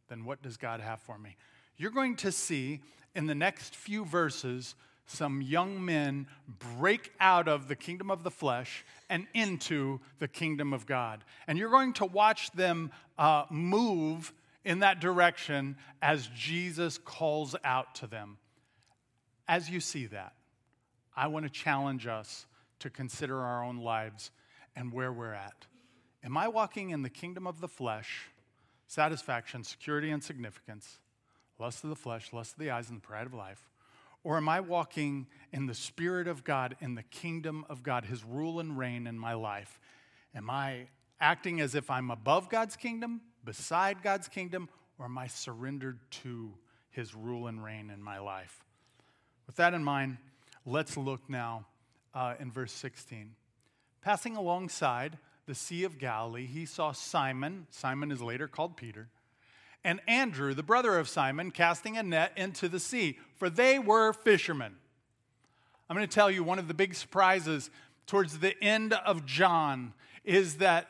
Then 0.10 0.26
what 0.26 0.42
does 0.42 0.58
God 0.58 0.80
have 0.80 1.02
for 1.02 1.18
me? 1.18 1.36
You're 1.78 1.92
going 1.92 2.16
to 2.18 2.32
see 2.32 2.82
in 3.16 3.26
the 3.26 3.36
next 3.36 3.76
few 3.76 4.06
verses 4.06 4.76
some 5.06 5.42
young 5.42 5.84
men 5.84 6.28
break 6.78 7.12
out 7.20 7.48
of 7.48 7.68
the 7.68 7.76
kingdom 7.76 8.10
of 8.10 8.24
the 8.24 8.32
flesh 8.32 8.86
and 9.10 9.28
into 9.34 10.00
the 10.20 10.28
kingdom 10.28 10.74
of 10.74 10.86
God. 10.86 11.24
And 11.48 11.58
you're 11.58 11.70
going 11.70 11.94
to 11.94 12.06
watch 12.06 12.52
them 12.52 12.92
uh, 13.18 13.46
move 13.50 14.34
in 14.64 14.80
that 14.80 15.02
direction 15.02 15.76
as 16.02 16.30
Jesus 16.36 16.98
calls 16.98 17.56
out 17.64 17.96
to 17.96 18.08
them. 18.08 18.38
As 19.48 19.70
you 19.70 19.82
see 19.82 20.06
that, 20.08 20.34
I 21.16 21.28
want 21.28 21.46
to 21.46 21.52
challenge 21.52 22.08
us 22.08 22.46
to 22.80 22.90
consider 22.90 23.40
our 23.42 23.64
own 23.64 23.78
lives 23.78 24.32
and 24.76 24.92
where 24.92 25.12
we're 25.12 25.34
at. 25.34 25.68
Am 26.24 26.38
I 26.38 26.48
walking 26.48 26.92
in 26.92 27.02
the 27.02 27.10
kingdom 27.10 27.46
of 27.46 27.60
the 27.60 27.68
flesh, 27.68 28.30
satisfaction, 28.88 29.64
security, 29.64 30.10
and 30.10 30.24
significance, 30.24 31.00
lust 31.60 31.84
of 31.84 31.90
the 31.90 31.96
flesh, 31.96 32.32
lust 32.32 32.54
of 32.54 32.60
the 32.60 32.72
eyes, 32.72 32.90
and 32.90 33.02
the 33.02 33.06
pride 33.06 33.26
of 33.26 33.34
life? 33.34 33.70
Or 34.24 34.38
am 34.38 34.48
I 34.48 34.62
walking 34.62 35.28
in 35.52 35.66
the 35.66 35.74
Spirit 35.74 36.30
of 36.30 36.46
God, 36.46 36.78
in 36.80 36.96
the 36.96 37.04
kingdom 37.04 37.66
of 37.70 37.84
God, 37.84 38.06
His 38.06 38.24
rule 38.24 38.62
and 38.62 38.78
reign 38.78 39.06
in 39.06 39.20
my 39.20 39.34
life? 39.34 39.80
Am 40.34 40.50
I 40.50 40.88
acting 41.20 41.60
as 41.60 41.76
if 41.76 41.90
I'm 41.92 42.10
above 42.10 42.50
God's 42.50 42.78
kingdom, 42.78 43.20
beside 43.44 44.02
God's 44.02 44.30
kingdom, 44.30 44.70
or 44.98 45.06
am 45.06 45.18
I 45.18 45.28
surrendered 45.28 46.00
to 46.24 46.54
His 46.90 47.14
rule 47.14 47.48
and 47.48 47.62
reign 47.62 47.90
in 47.90 48.02
my 48.02 48.20
life? 48.20 48.64
With 49.46 49.58
that 49.58 49.74
in 49.74 49.84
mind, 49.84 50.18
let's 50.66 50.96
look 50.96 51.30
now 51.30 51.66
uh, 52.14 52.36
in 52.40 52.50
verse 52.50 52.72
16. 52.72 53.36
Passing 54.02 54.38
alongside, 54.38 55.18
the 55.46 55.56
Sea 55.56 55.84
of 55.84 55.98
Galilee, 55.98 56.46
he 56.46 56.66
saw 56.66 56.92
Simon, 56.92 57.68
Simon 57.70 58.12
is 58.12 58.22
later 58.22 58.48
called 58.48 58.78
Peter, 58.78 59.10
and 59.84 60.00
Andrew, 60.08 60.54
the 60.54 60.64
brother 60.64 60.98
of 60.98 61.10
Simon, 61.10 61.52
casting 61.52 61.98
a 61.98 62.04
net 62.04 62.32
into 62.38 62.70
the 62.70 62.80
sea, 62.80 63.20
for 63.36 63.50
they 63.50 63.80
were 63.80 64.14
fishermen. 64.14 64.76
I'm 65.90 65.96
going 65.96 66.08
to 66.08 66.14
tell 66.14 66.32
you 66.32 66.44
one 66.44 66.60
of 66.60 66.68
the 66.68 66.74
big 66.74 66.96
surprises 66.96 67.70
towards 68.08 68.40
the 68.40 68.62
end 68.64 68.94
of 68.94 69.26
John 69.26 69.94
is 70.24 70.58
that 70.58 70.88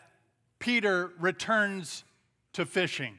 Peter 0.60 1.12
returns 1.20 2.04
to 2.54 2.66
fishing. 2.66 3.18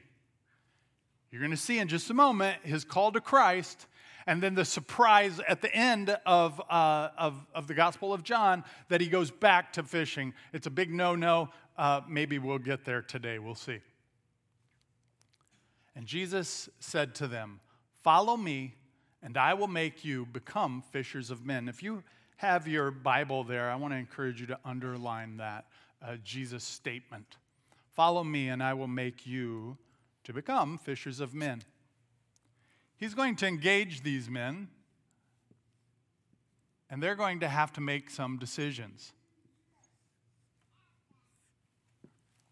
You're 1.31 1.41
going 1.41 1.51
to 1.51 1.57
see 1.57 1.79
in 1.79 1.89
just 1.89 2.09
a 2.09 2.13
moment 2.13 2.59
his 2.63 2.85
call 2.85 3.11
to 3.11 3.19
Christ 3.19 3.87
and 4.27 4.41
then 4.41 4.55
the 4.55 4.65
surprise 4.65 5.39
at 5.47 5.61
the 5.61 5.73
end 5.73 6.15
of, 6.25 6.59
uh, 6.69 7.09
of, 7.17 7.45
of, 7.53 7.67
the 7.67 7.73
Gospel 7.73 8.13
of 8.13 8.23
John 8.23 8.63
that 8.89 9.01
he 9.01 9.07
goes 9.07 9.29
back 9.29 9.73
to 9.73 9.83
fishing. 9.83 10.33
It's 10.51 10.65
a 10.67 10.71
big 10.71 10.91
no 10.91 11.15
no. 11.15 11.49
Uh, 11.77 12.01
maybe 12.07 12.39
we'll 12.39 12.57
get 12.57 12.85
there 12.85 13.01
today. 13.01 13.37
We'll 13.37 13.55
see. 13.55 13.79
And 15.95 16.05
Jesus 16.05 16.69
said 16.79 17.15
to 17.15 17.27
them, 17.27 17.59
Follow 18.01 18.37
me, 18.37 18.75
and 19.23 19.37
I 19.37 19.53
will 19.53 19.67
make 19.67 20.03
you 20.03 20.25
become 20.25 20.83
fishers 20.91 21.31
of 21.31 21.45
men. 21.45 21.67
If 21.67 21.81
you 21.81 22.03
have 22.37 22.67
your 22.67 22.91
Bible 22.91 23.43
there, 23.43 23.69
I 23.69 23.75
want 23.75 23.93
to 23.93 23.97
encourage 23.97 24.41
you 24.41 24.47
to 24.47 24.59
underline 24.65 25.37
that 25.37 25.65
uh, 26.05 26.17
Jesus 26.23 26.63
statement. 26.63 27.37
Follow 27.93 28.23
me, 28.23 28.49
and 28.49 28.61
I 28.61 28.73
will 28.73 28.87
make 28.87 29.25
you 29.25 29.77
to 30.25 30.33
become 30.33 30.77
fishers 30.77 31.19
of 31.19 31.33
men. 31.33 31.61
He's 32.97 33.13
going 33.13 33.35
to 33.37 33.47
engage 33.47 34.03
these 34.03 34.29
men, 34.29 34.69
and 36.89 37.03
they're 37.03 37.15
going 37.15 37.41
to 37.41 37.47
have 37.47 37.73
to 37.73 37.81
make 37.81 38.09
some 38.09 38.37
decisions. 38.37 39.11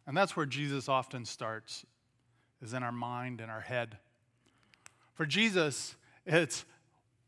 And 0.06 0.18
that's 0.18 0.36
where 0.36 0.46
Jesus 0.46 0.90
often 0.90 1.24
starts, 1.26 1.86
is 2.62 2.74
in 2.74 2.84
our 2.84 2.92
mind 2.92 3.40
and 3.40 3.50
our 3.50 3.62
head. 3.62 3.98
For 5.14 5.26
Jesus, 5.26 5.96
it's 6.26 6.66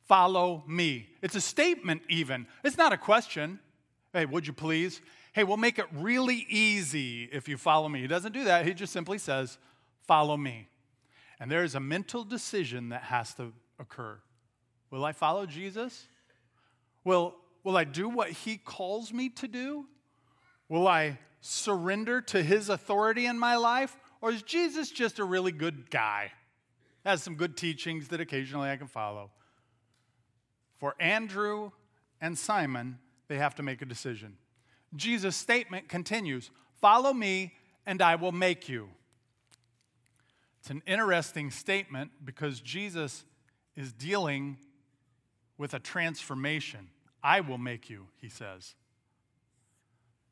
follow 0.08 0.64
me. 0.68 1.08
It's 1.22 1.36
a 1.36 1.42
statement, 1.42 2.02
even. 2.10 2.48
It's 2.64 2.78
not 2.78 2.92
a 2.92 2.98
question. 2.98 3.60
Hey, 4.12 4.26
would 4.26 4.46
you 4.46 4.54
please? 4.54 5.02
Hey, 5.34 5.44
we'll 5.44 5.58
make 5.58 5.80
it 5.80 5.86
really 5.94 6.46
easy 6.50 7.24
if 7.32 7.48
you 7.48 7.58
follow 7.58 7.90
me. 7.90 8.02
He 8.02 8.08
doesn't 8.08 8.32
do 8.32 8.44
that. 8.46 8.66
He 8.66 8.74
just 8.74 8.94
simply 8.94 9.18
says, 9.18 9.58
follow 10.02 10.38
me. 10.38 10.68
And 11.39 11.51
there 11.51 11.63
is 11.63 11.75
a 11.75 11.80
mental 11.80 12.24
decision 12.24 12.89
that 12.89 13.04
has 13.04 13.34
to 13.36 13.51
occur. 13.80 14.18
Will 14.89 15.04
I 15.04 15.12
follow 15.12 15.46
Jesus? 15.46 16.08
Will, 17.04 17.36
will 17.63 17.77
I 17.77 17.84
do 17.84 18.08
what 18.08 18.30
he 18.30 18.58
calls 18.58 19.12
me 19.12 19.30
to 19.30 19.48
do? 19.48 19.86
Will 20.70 20.88
I 20.88 21.20
surrender 21.42 22.22
to 22.22 22.42
his 22.42 22.70
authority 22.70 23.25
in 23.25 23.38
my 23.38 23.56
life? 23.56 23.98
Or 24.22 24.32
is 24.32 24.42
Jesus 24.42 24.89
just 24.89 25.20
a 25.20 25.24
really 25.24 25.51
good 25.51 25.92
guy? 25.92 26.32
Has 27.06 27.22
some 27.22 27.36
good 27.36 27.56
teachings 27.56 28.08
that 28.08 28.20
occasionally 28.20 28.70
I 28.70 28.77
can 28.77 28.88
follow. 28.88 29.30
For 30.77 30.96
Andrew 31.00 31.72
and 32.20 32.38
Simon, 32.38 32.98
they 33.27 33.38
have 33.38 33.56
to 33.56 33.63
make 33.63 33.82
a 33.82 33.86
decision. 33.86 34.38
Jesus' 34.96 35.36
statement 35.36 35.89
continues 35.89 36.51
Follow 36.82 37.13
me, 37.13 37.54
and 37.86 38.01
I 38.01 38.15
will 38.15 38.32
make 38.32 38.68
you. 38.68 38.89
It's 40.66 40.72
an 40.72 40.82
interesting 40.88 41.52
statement 41.52 42.10
because 42.26 42.60
Jesus 42.60 43.24
is 43.76 43.94
dealing 43.94 44.58
with 45.60 45.76
a 45.76 45.80
transformation. 45.80 46.90
I 47.22 47.42
will 47.42 47.60
make 47.60 47.88
you, 47.88 48.08
he 48.20 48.30
says. 48.30 48.74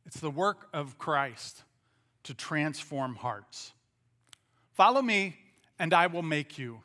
It's 0.08 0.20
the 0.20 0.32
work 0.32 0.70
of 0.74 0.98
Christ 0.98 1.62
to 2.24 2.34
transform 2.34 3.18
hearts. 3.18 3.74
Follow 4.72 5.04
me, 5.04 5.36
and 5.78 5.94
I 5.94 6.08
will 6.08 6.24
make 6.24 6.58
you. 6.58 6.82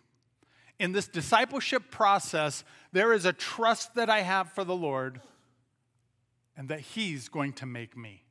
In 0.79 0.93
this 0.93 1.09
discipleship 1.09 1.91
process, 1.91 2.65
there 2.93 3.15
is 3.15 3.25
a 3.25 3.33
trust 3.33 3.95
that 3.95 4.11
I 4.11 4.21
have 4.21 4.53
for 4.53 4.63
the 4.63 4.77
Lord 4.77 5.23
and 6.55 6.69
that 6.69 6.81
He's 6.81 7.31
going 7.31 7.55
to 7.55 7.65
make 7.65 7.97
me. 7.97 8.25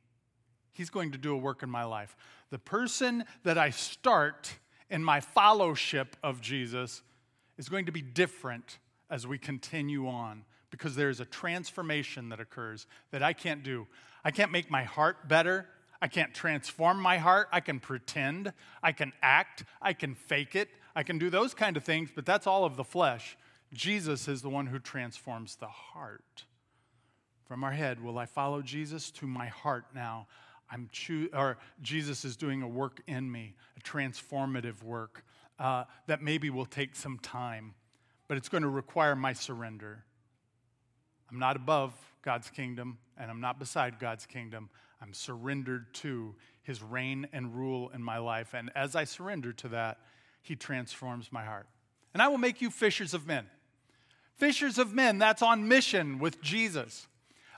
He's 0.70 0.90
going 0.90 1.10
to 1.10 1.18
do 1.18 1.34
a 1.34 1.36
work 1.36 1.64
in 1.64 1.70
my 1.70 1.82
life. 1.82 2.14
The 2.50 2.60
person 2.60 3.24
that 3.42 3.58
I 3.58 3.70
start 3.70 4.58
in 4.90 5.04
my 5.04 5.20
fellowship 5.20 6.16
of 6.22 6.40
Jesus 6.40 7.02
is 7.56 7.68
going 7.68 7.86
to 7.86 7.92
be 7.92 8.02
different 8.02 8.78
as 9.10 9.26
we 9.26 9.38
continue 9.38 10.08
on 10.08 10.44
because 10.70 10.94
there's 10.94 11.20
a 11.20 11.24
transformation 11.24 12.28
that 12.28 12.40
occurs 12.40 12.86
that 13.10 13.22
I 13.22 13.32
can't 13.32 13.62
do. 13.62 13.86
I 14.24 14.30
can't 14.30 14.52
make 14.52 14.70
my 14.70 14.84
heart 14.84 15.28
better. 15.28 15.66
I 16.00 16.08
can't 16.08 16.34
transform 16.34 17.00
my 17.00 17.18
heart. 17.18 17.48
I 17.52 17.60
can 17.60 17.80
pretend. 17.80 18.52
I 18.82 18.92
can 18.92 19.12
act. 19.22 19.64
I 19.82 19.92
can 19.92 20.14
fake 20.14 20.54
it. 20.54 20.68
I 20.94 21.02
can 21.02 21.18
do 21.18 21.30
those 21.30 21.54
kind 21.54 21.76
of 21.76 21.84
things, 21.84 22.10
but 22.14 22.26
that's 22.26 22.46
all 22.46 22.64
of 22.64 22.76
the 22.76 22.84
flesh. 22.84 23.36
Jesus 23.72 24.28
is 24.28 24.42
the 24.42 24.48
one 24.48 24.66
who 24.66 24.78
transforms 24.78 25.56
the 25.56 25.68
heart. 25.68 26.44
From 27.46 27.64
our 27.64 27.72
head, 27.72 28.02
will 28.02 28.18
I 28.18 28.26
follow 28.26 28.62
Jesus 28.62 29.10
to 29.12 29.26
my 29.26 29.46
heart 29.46 29.86
now? 29.94 30.26
I'm 30.70 30.88
choo- 30.92 31.30
or 31.32 31.58
Jesus 31.80 32.24
is 32.24 32.36
doing 32.36 32.62
a 32.62 32.68
work 32.68 33.00
in 33.06 33.30
me, 33.30 33.54
a 33.76 33.80
transformative 33.80 34.82
work 34.82 35.24
uh, 35.58 35.84
that 36.06 36.22
maybe 36.22 36.50
will 36.50 36.66
take 36.66 36.94
some 36.94 37.18
time, 37.18 37.74
but 38.28 38.36
it's 38.36 38.48
going 38.48 38.62
to 38.62 38.68
require 38.68 39.16
my 39.16 39.32
surrender. 39.32 40.04
I'm 41.30 41.38
not 41.38 41.56
above 41.56 41.92
God's 42.22 42.50
kingdom, 42.50 42.98
and 43.16 43.30
I'm 43.30 43.40
not 43.40 43.58
beside 43.58 43.98
God's 43.98 44.26
kingdom. 44.26 44.70
I'm 45.00 45.14
surrendered 45.14 45.92
to 45.94 46.34
his 46.62 46.82
reign 46.82 47.28
and 47.32 47.54
rule 47.54 47.90
in 47.94 48.02
my 48.02 48.18
life. 48.18 48.54
And 48.54 48.70
as 48.74 48.96
I 48.96 49.04
surrender 49.04 49.52
to 49.54 49.68
that, 49.68 49.98
he 50.42 50.56
transforms 50.56 51.30
my 51.32 51.44
heart. 51.44 51.66
And 52.14 52.22
I 52.22 52.28
will 52.28 52.38
make 52.38 52.60
you 52.60 52.70
fishers 52.70 53.14
of 53.14 53.26
men. 53.26 53.46
Fishers 54.36 54.78
of 54.78 54.92
men, 54.92 55.18
that's 55.18 55.42
on 55.42 55.68
mission 55.68 56.18
with 56.18 56.40
Jesus. 56.40 57.06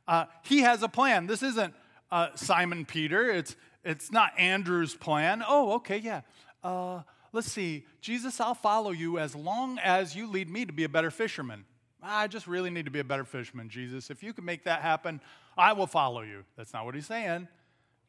Uh, 0.09 0.25
he 0.44 0.61
has 0.61 0.83
a 0.83 0.88
plan. 0.88 1.27
This 1.27 1.42
isn't 1.42 1.75
uh, 2.11 2.29
Simon 2.35 2.85
Peter, 2.85 3.31
it's, 3.31 3.57
it's 3.85 4.12
not 4.12 4.33
Andrew's 4.38 4.94
plan. 4.94 5.42
Oh, 5.46 5.75
okay, 5.75 5.99
yeah. 5.99 6.23
Uh, 6.62 7.03
let's 7.33 7.51
see. 7.51 7.87
Jesus, 8.01 8.40
I'll 8.40 8.55
follow 8.55 8.90
you 8.90 9.18
as 9.18 9.35
long 9.35 9.79
as 9.79 10.14
you 10.14 10.27
lead 10.27 10.51
me 10.51 10.64
to 10.66 10.73
be 10.73 10.85
a 10.85 10.88
better 10.88 11.11
fisherman. 11.11 11.64
I 12.03 12.27
just 12.27 12.46
really 12.46 12.70
need 12.70 12.87
to 12.87 12.90
be 12.90 13.01
a 13.01 13.05
better 13.05 13.25
fisherman, 13.25 13.68
Jesus. 13.68 14.11
If 14.11 14.23
you 14.23 14.33
can 14.33 14.44
make 14.44 14.64
that 14.64 14.81
happen, 14.81 15.20
I 15.57 15.73
will 15.73 15.87
follow 15.87 16.23
you. 16.23 16.44
That's 16.57 16.73
not 16.73 16.85
what 16.85 16.94
he's 16.94 17.07
saying. 17.07 17.49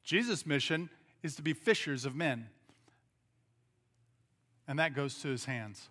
Jesus' 0.03 0.45
mission 0.45 0.89
is 1.23 1.35
to 1.35 1.41
be 1.41 1.53
fishers 1.53 2.05
of 2.05 2.15
men. 2.15 2.47
And 4.67 4.79
that 4.79 4.95
goes 4.95 5.19
to 5.19 5.27
his 5.27 5.45
hands. 5.45 5.89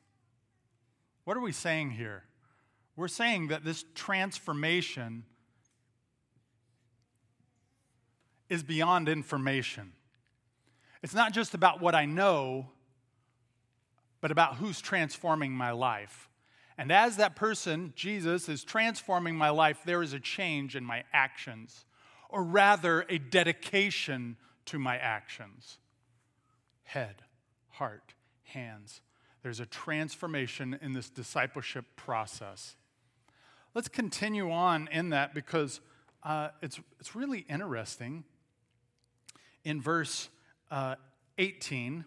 What 1.24 1.36
are 1.36 1.40
we 1.40 1.52
saying 1.52 1.90
here? 1.90 2.24
We're 2.96 3.08
saying 3.08 3.48
that 3.48 3.64
this 3.64 3.84
transformation 3.94 5.24
is 8.50 8.62
beyond 8.62 9.08
information. 9.08 9.92
It's 11.02 11.14
not 11.14 11.32
just 11.32 11.54
about 11.54 11.80
what 11.80 11.94
I 11.94 12.04
know, 12.04 12.66
but 14.20 14.30
about 14.30 14.56
who's 14.56 14.80
transforming 14.80 15.52
my 15.52 15.70
life. 15.70 16.28
And 16.76 16.90
as 16.90 17.16
that 17.16 17.36
person, 17.36 17.92
Jesus, 17.96 18.48
is 18.48 18.64
transforming 18.64 19.36
my 19.36 19.50
life, 19.50 19.80
there 19.84 20.02
is 20.02 20.12
a 20.12 20.20
change 20.20 20.76
in 20.76 20.84
my 20.84 21.04
actions, 21.12 21.84
or 22.28 22.42
rather, 22.42 23.06
a 23.08 23.18
dedication 23.18 24.36
to 24.66 24.78
my 24.78 24.96
actions. 24.96 25.78
Head, 26.84 27.22
heart, 27.70 28.14
hands. 28.44 29.00
There's 29.42 29.60
a 29.60 29.66
transformation 29.66 30.78
in 30.82 30.92
this 30.92 31.08
discipleship 31.08 31.84
process. 31.96 32.76
Let's 33.74 33.88
continue 33.88 34.50
on 34.50 34.88
in 34.92 35.10
that 35.10 35.34
because 35.34 35.80
uh, 36.22 36.48
it's, 36.60 36.80
it's 36.98 37.14
really 37.14 37.46
interesting. 37.48 38.24
In 39.64 39.80
verse 39.80 40.28
uh, 40.70 40.96
18, 41.38 42.04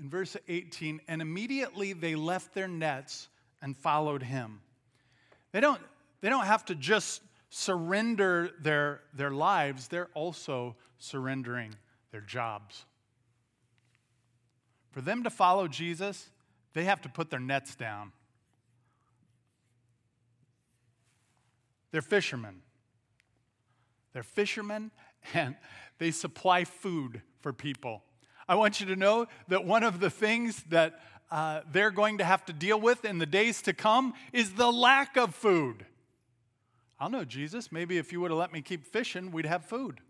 in 0.00 0.10
verse 0.10 0.36
18, 0.48 1.00
and 1.08 1.20
immediately 1.20 1.92
they 1.92 2.14
left 2.14 2.54
their 2.54 2.68
nets 2.68 3.28
and 3.60 3.76
followed 3.76 4.22
him. 4.22 4.60
They 5.52 5.60
don't, 5.60 5.80
they 6.20 6.28
don't 6.28 6.46
have 6.46 6.64
to 6.66 6.74
just 6.74 7.22
surrender 7.50 8.50
their, 8.60 9.00
their 9.14 9.30
lives, 9.30 9.88
they're 9.88 10.10
also 10.14 10.76
surrendering 10.98 11.74
their 12.12 12.20
jobs. 12.20 12.84
For 14.90 15.00
them 15.00 15.22
to 15.24 15.30
follow 15.30 15.68
Jesus, 15.68 16.30
they 16.74 16.84
have 16.84 17.00
to 17.02 17.08
put 17.08 17.30
their 17.30 17.40
nets 17.40 17.74
down. 17.74 18.12
They're 21.90 22.02
fishermen. 22.02 22.62
They're 24.12 24.22
fishermen 24.22 24.90
and 25.34 25.56
they 25.98 26.10
supply 26.10 26.64
food 26.64 27.22
for 27.40 27.52
people. 27.52 28.02
I 28.48 28.54
want 28.54 28.80
you 28.80 28.86
to 28.86 28.96
know 28.96 29.26
that 29.48 29.64
one 29.64 29.82
of 29.82 30.00
the 30.00 30.10
things 30.10 30.62
that 30.70 31.00
uh, 31.30 31.60
they're 31.70 31.90
going 31.90 32.18
to 32.18 32.24
have 32.24 32.44
to 32.46 32.52
deal 32.52 32.80
with 32.80 33.04
in 33.04 33.18
the 33.18 33.26
days 33.26 33.60
to 33.62 33.74
come 33.74 34.14
is 34.32 34.52
the 34.52 34.72
lack 34.72 35.16
of 35.16 35.34
food. 35.34 35.84
I'll 36.98 37.10
know, 37.10 37.24
Jesus, 37.24 37.70
maybe 37.70 37.98
if 37.98 38.12
you 38.12 38.20
would 38.20 38.30
have 38.30 38.38
let 38.38 38.52
me 38.52 38.62
keep 38.62 38.84
fishing, 38.84 39.30
we'd 39.30 39.46
have 39.46 39.64
food. 39.64 40.00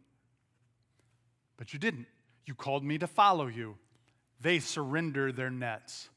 But 1.56 1.72
you 1.72 1.78
didn't. 1.78 2.06
You 2.46 2.54
called 2.54 2.84
me 2.84 2.96
to 2.98 3.06
follow 3.06 3.46
you. 3.46 3.76
They 4.40 4.61
surrender 4.61 5.32
their 5.32 5.50
nets. 5.50 6.08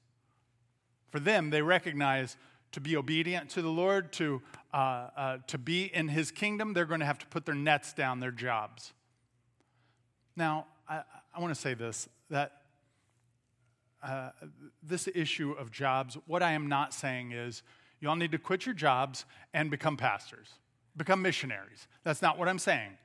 For 1.09 1.19
them, 1.19 1.49
they 1.49 1.61
recognize 1.61 2.37
to 2.71 2.79
be 2.79 2.95
obedient 2.95 3.49
to 3.49 3.61
the 3.61 3.69
Lord, 3.69 4.13
to, 4.13 4.41
uh, 4.73 4.77
uh, 4.77 5.37
to 5.47 5.57
be 5.57 5.85
in 5.93 6.07
His 6.07 6.31
kingdom, 6.31 6.73
they're 6.73 6.85
going 6.85 6.99
to 6.99 7.05
have 7.05 7.19
to 7.19 7.27
put 7.27 7.45
their 7.45 7.55
nets 7.55 7.93
down, 7.93 8.19
their 8.19 8.31
jobs. 8.31 8.93
Now, 10.35 10.67
I, 10.87 11.01
I 11.35 11.39
want 11.39 11.53
to 11.53 11.59
say 11.59 11.73
this 11.73 12.07
that 12.29 12.61
uh, 14.03 14.29
this 14.81 15.07
issue 15.13 15.51
of 15.51 15.71
jobs, 15.71 16.17
what 16.25 16.41
I 16.41 16.53
am 16.53 16.67
not 16.67 16.93
saying 16.93 17.33
is 17.33 17.61
you 17.99 18.09
all 18.09 18.15
need 18.15 18.31
to 18.31 18.39
quit 18.39 18.65
your 18.65 18.73
jobs 18.73 19.25
and 19.53 19.69
become 19.69 19.95
pastors, 19.95 20.49
become 20.97 21.21
missionaries. 21.21 21.87
That's 22.03 22.21
not 22.21 22.39
what 22.39 22.47
I'm 22.47 22.59
saying. 22.59 22.97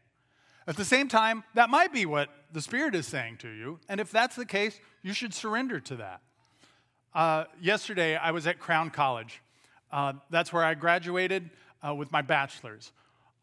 At 0.67 0.77
the 0.77 0.85
same 0.85 1.09
time, 1.09 1.45
that 1.55 1.71
might 1.71 1.93
be 1.93 2.07
what 2.07 2.29
the 2.53 2.61
Spirit 2.61 2.95
is 2.95 3.07
saying 3.07 3.37
to 3.39 3.49
you. 3.49 3.79
And 3.89 4.01
if 4.01 4.11
that's 4.11 4.35
the 4.35 4.47
case, 4.47 4.81
you 5.03 5.13
should 5.13 5.33
surrender 5.33 5.79
to 5.81 5.97
that. 5.97 6.23
Uh, 7.15 7.45
yesterday, 7.61 8.17
I 8.17 8.31
was 8.31 8.47
at 8.47 8.59
Crown 8.59 8.91
College. 8.91 9.43
Uh, 9.93 10.15
that's 10.31 10.53
where 10.53 10.65
I 10.65 10.75
graduated 10.75 11.51
uh, 11.87 11.95
with 11.95 12.11
my 12.13 12.23
bachelor's. 12.23 12.93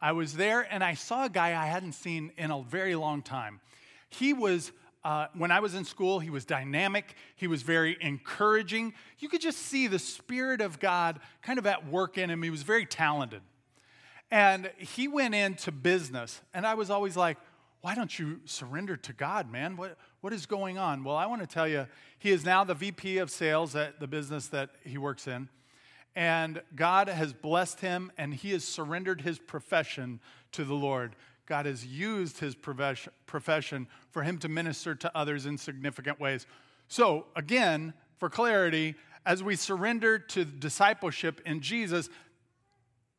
I 0.01 0.11
was 0.11 0.33
there 0.33 0.67
and 0.69 0.83
I 0.83 0.95
saw 0.95 1.25
a 1.25 1.29
guy 1.29 1.49
I 1.49 1.67
hadn't 1.67 1.93
seen 1.93 2.31
in 2.37 2.51
a 2.51 2.61
very 2.61 2.95
long 2.95 3.21
time. 3.21 3.61
He 4.09 4.33
was, 4.33 4.71
uh, 5.05 5.27
when 5.33 5.49
I 5.49 5.61
was 5.61 5.75
in 5.75 5.85
school, 5.85 6.19
he 6.19 6.29
was 6.29 6.43
dynamic, 6.43 7.15
he 7.35 7.47
was 7.47 7.61
very 7.61 7.97
encouraging. 8.01 8.93
You 9.19 9.29
could 9.29 9.41
just 9.41 9.59
see 9.59 9.87
the 9.87 9.99
Spirit 9.99 10.59
of 10.59 10.79
God 10.79 11.19
kind 11.41 11.57
of 11.57 11.65
at 11.65 11.87
work 11.87 12.17
in 12.17 12.29
him. 12.29 12.43
He 12.43 12.49
was 12.49 12.63
very 12.63 12.85
talented. 12.85 13.41
And 14.29 14.71
he 14.77 15.07
went 15.07 15.35
into 15.35 15.71
business, 15.71 16.41
and 16.53 16.65
I 16.65 16.73
was 16.73 16.89
always 16.89 17.15
like, 17.15 17.37
why 17.81 17.95
don't 17.95 18.17
you 18.17 18.39
surrender 18.45 18.97
to 18.97 19.13
God, 19.13 19.51
man? 19.51 19.77
What, 19.77 19.97
what 20.21 20.33
is 20.33 20.45
going 20.45 20.77
on? 20.77 21.03
Well, 21.03 21.15
I 21.15 21.27
want 21.27 21.41
to 21.41 21.47
tell 21.47 21.67
you, 21.67 21.85
he 22.17 22.31
is 22.31 22.43
now 22.43 22.63
the 22.63 22.73
VP 22.73 23.19
of 23.19 23.29
sales 23.29 23.75
at 23.75 23.99
the 23.99 24.07
business 24.07 24.47
that 24.47 24.71
he 24.83 24.97
works 24.97 25.27
in. 25.27 25.49
And 26.15 26.61
God 26.75 27.07
has 27.09 27.33
blessed 27.33 27.79
him, 27.79 28.11
and 28.17 28.33
he 28.33 28.51
has 28.51 28.63
surrendered 28.63 29.21
his 29.21 29.39
profession 29.39 30.19
to 30.51 30.63
the 30.63 30.75
Lord. 30.75 31.15
God 31.45 31.65
has 31.65 31.85
used 31.85 32.39
his 32.39 32.55
profession 32.55 33.87
for 34.11 34.23
him 34.23 34.37
to 34.39 34.47
minister 34.47 34.95
to 34.95 35.11
others 35.17 35.45
in 35.45 35.57
significant 35.57 36.19
ways. 36.19 36.45
So, 36.87 37.25
again, 37.35 37.93
for 38.17 38.29
clarity, 38.29 38.95
as 39.25 39.41
we 39.41 39.55
surrender 39.55 40.19
to 40.19 40.45
discipleship 40.45 41.41
in 41.45 41.61
Jesus, 41.61 42.09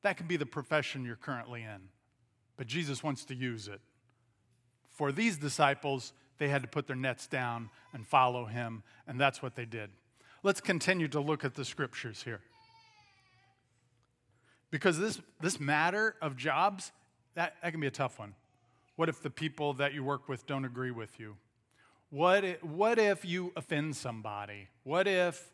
that 0.03 0.17
can 0.17 0.27
be 0.27 0.37
the 0.37 0.47
profession 0.47 1.05
you're 1.05 1.17
currently 1.17 1.63
in. 1.63 1.89
But 2.57 2.67
Jesus 2.67 3.03
wants 3.03 3.25
to 3.27 3.35
use 3.35 3.69
it. 3.69 3.81
For 4.91 5.11
these 5.11 5.37
disciples, 5.37 6.13
they 6.39 6.49
had 6.49 6.63
to 6.63 6.69
put 6.69 6.87
their 6.87 6.97
nets 6.97 7.27
down 7.27 7.71
and 7.93 8.07
follow 8.07 8.45
him, 8.45 8.85
and 9.09 9.21
that's 9.21 9.43
what 9.43 9.57
they 9.57 9.65
did. 9.65 9.91
Let's 10.43 10.61
continue 10.61 11.09
to 11.09 11.21
look 11.21 11.45
at 11.45 11.55
the 11.55 11.65
scriptures 11.65 12.23
here. 12.23 12.41
Because 14.75 14.99
this, 14.99 15.21
this 15.41 15.61
matter 15.61 16.17
of 16.21 16.37
jobs, 16.37 16.91
that, 17.37 17.55
that 17.63 17.71
can 17.71 17.81
be 17.81 17.87
a 17.87 17.93
tough 17.93 18.19
one. 18.19 18.35
What 18.97 19.09
if 19.09 19.23
the 19.23 19.31
people 19.31 19.75
that 19.75 19.95
you 19.95 20.03
work 20.03 20.29
with 20.29 20.49
don't 20.49 20.65
agree 20.65 20.91
with 20.91 21.21
you? 21.21 21.37
What 22.11 22.43
if, 22.43 22.65
what 22.65 22.99
if 22.99 23.25
you 23.25 23.53
offend 23.55 23.95
somebody? 23.95 24.67
What 24.83 25.07
if, 25.07 25.53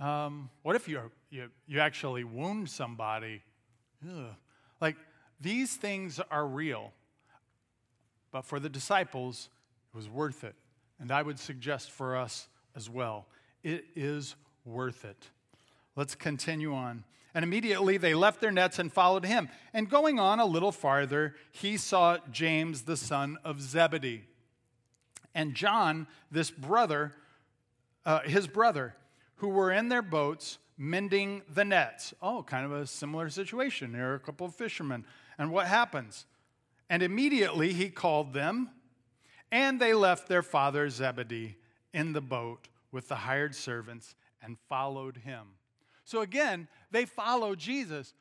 um, 0.00 0.48
what 0.62 0.76
if 0.76 0.88
you 0.88 0.98
you, 1.28 1.50
you 1.66 1.78
actually 1.80 2.24
wound 2.24 2.70
somebody? 2.70 3.42
Ugh. 4.02 4.28
Like, 4.80 4.96
these 5.38 5.76
things 5.76 6.18
are 6.30 6.46
real. 6.46 6.94
But 8.32 8.46
for 8.46 8.58
the 8.58 8.70
disciples, 8.70 9.50
it 9.92 9.96
was 9.98 10.08
worth 10.08 10.42
it. 10.42 10.54
And 10.98 11.12
I 11.12 11.20
would 11.20 11.38
suggest 11.38 11.90
for 11.90 12.16
us 12.16 12.48
as 12.74 12.88
well, 12.88 13.26
it 13.62 13.84
is 13.94 14.36
worth 14.64 15.04
it. 15.04 15.28
Let's 15.96 16.14
continue 16.14 16.72
on. 16.72 17.04
And 17.34 17.42
immediately 17.42 17.96
they 17.96 18.14
left 18.14 18.40
their 18.40 18.52
nets 18.52 18.78
and 18.78 18.92
followed 18.92 19.24
him. 19.24 19.48
And 19.72 19.90
going 19.90 20.20
on 20.20 20.38
a 20.38 20.46
little 20.46 20.70
farther, 20.70 21.34
he 21.50 21.76
saw 21.76 22.18
James, 22.30 22.82
the 22.82 22.96
son 22.96 23.38
of 23.44 23.60
Zebedee, 23.60 24.22
and 25.34 25.54
John, 25.54 26.06
this 26.30 26.50
brother, 26.50 27.12
uh, 28.06 28.20
his 28.20 28.46
brother, 28.46 28.94
who 29.36 29.48
were 29.48 29.72
in 29.72 29.88
their 29.88 30.02
boats 30.02 30.58
mending 30.76 31.42
the 31.52 31.64
nets. 31.64 32.14
Oh, 32.22 32.44
kind 32.44 32.64
of 32.64 32.72
a 32.72 32.86
similar 32.86 33.28
situation. 33.28 33.92
There 33.92 34.12
are 34.12 34.14
a 34.14 34.20
couple 34.20 34.46
of 34.46 34.54
fishermen. 34.54 35.04
And 35.36 35.50
what 35.50 35.66
happens? 35.66 36.26
And 36.88 37.02
immediately 37.02 37.72
he 37.72 37.88
called 37.88 38.32
them, 38.32 38.70
and 39.50 39.80
they 39.80 39.94
left 39.94 40.28
their 40.28 40.42
father 40.42 40.88
Zebedee 40.88 41.56
in 41.92 42.12
the 42.12 42.20
boat 42.20 42.68
with 42.92 43.08
the 43.08 43.16
hired 43.16 43.54
servants 43.54 44.14
and 44.42 44.56
followed 44.68 45.16
him. 45.18 45.46
So 46.04 46.20
again, 46.20 46.68
they 46.90 47.06
follow 47.06 47.54
Jesus. 47.54 48.14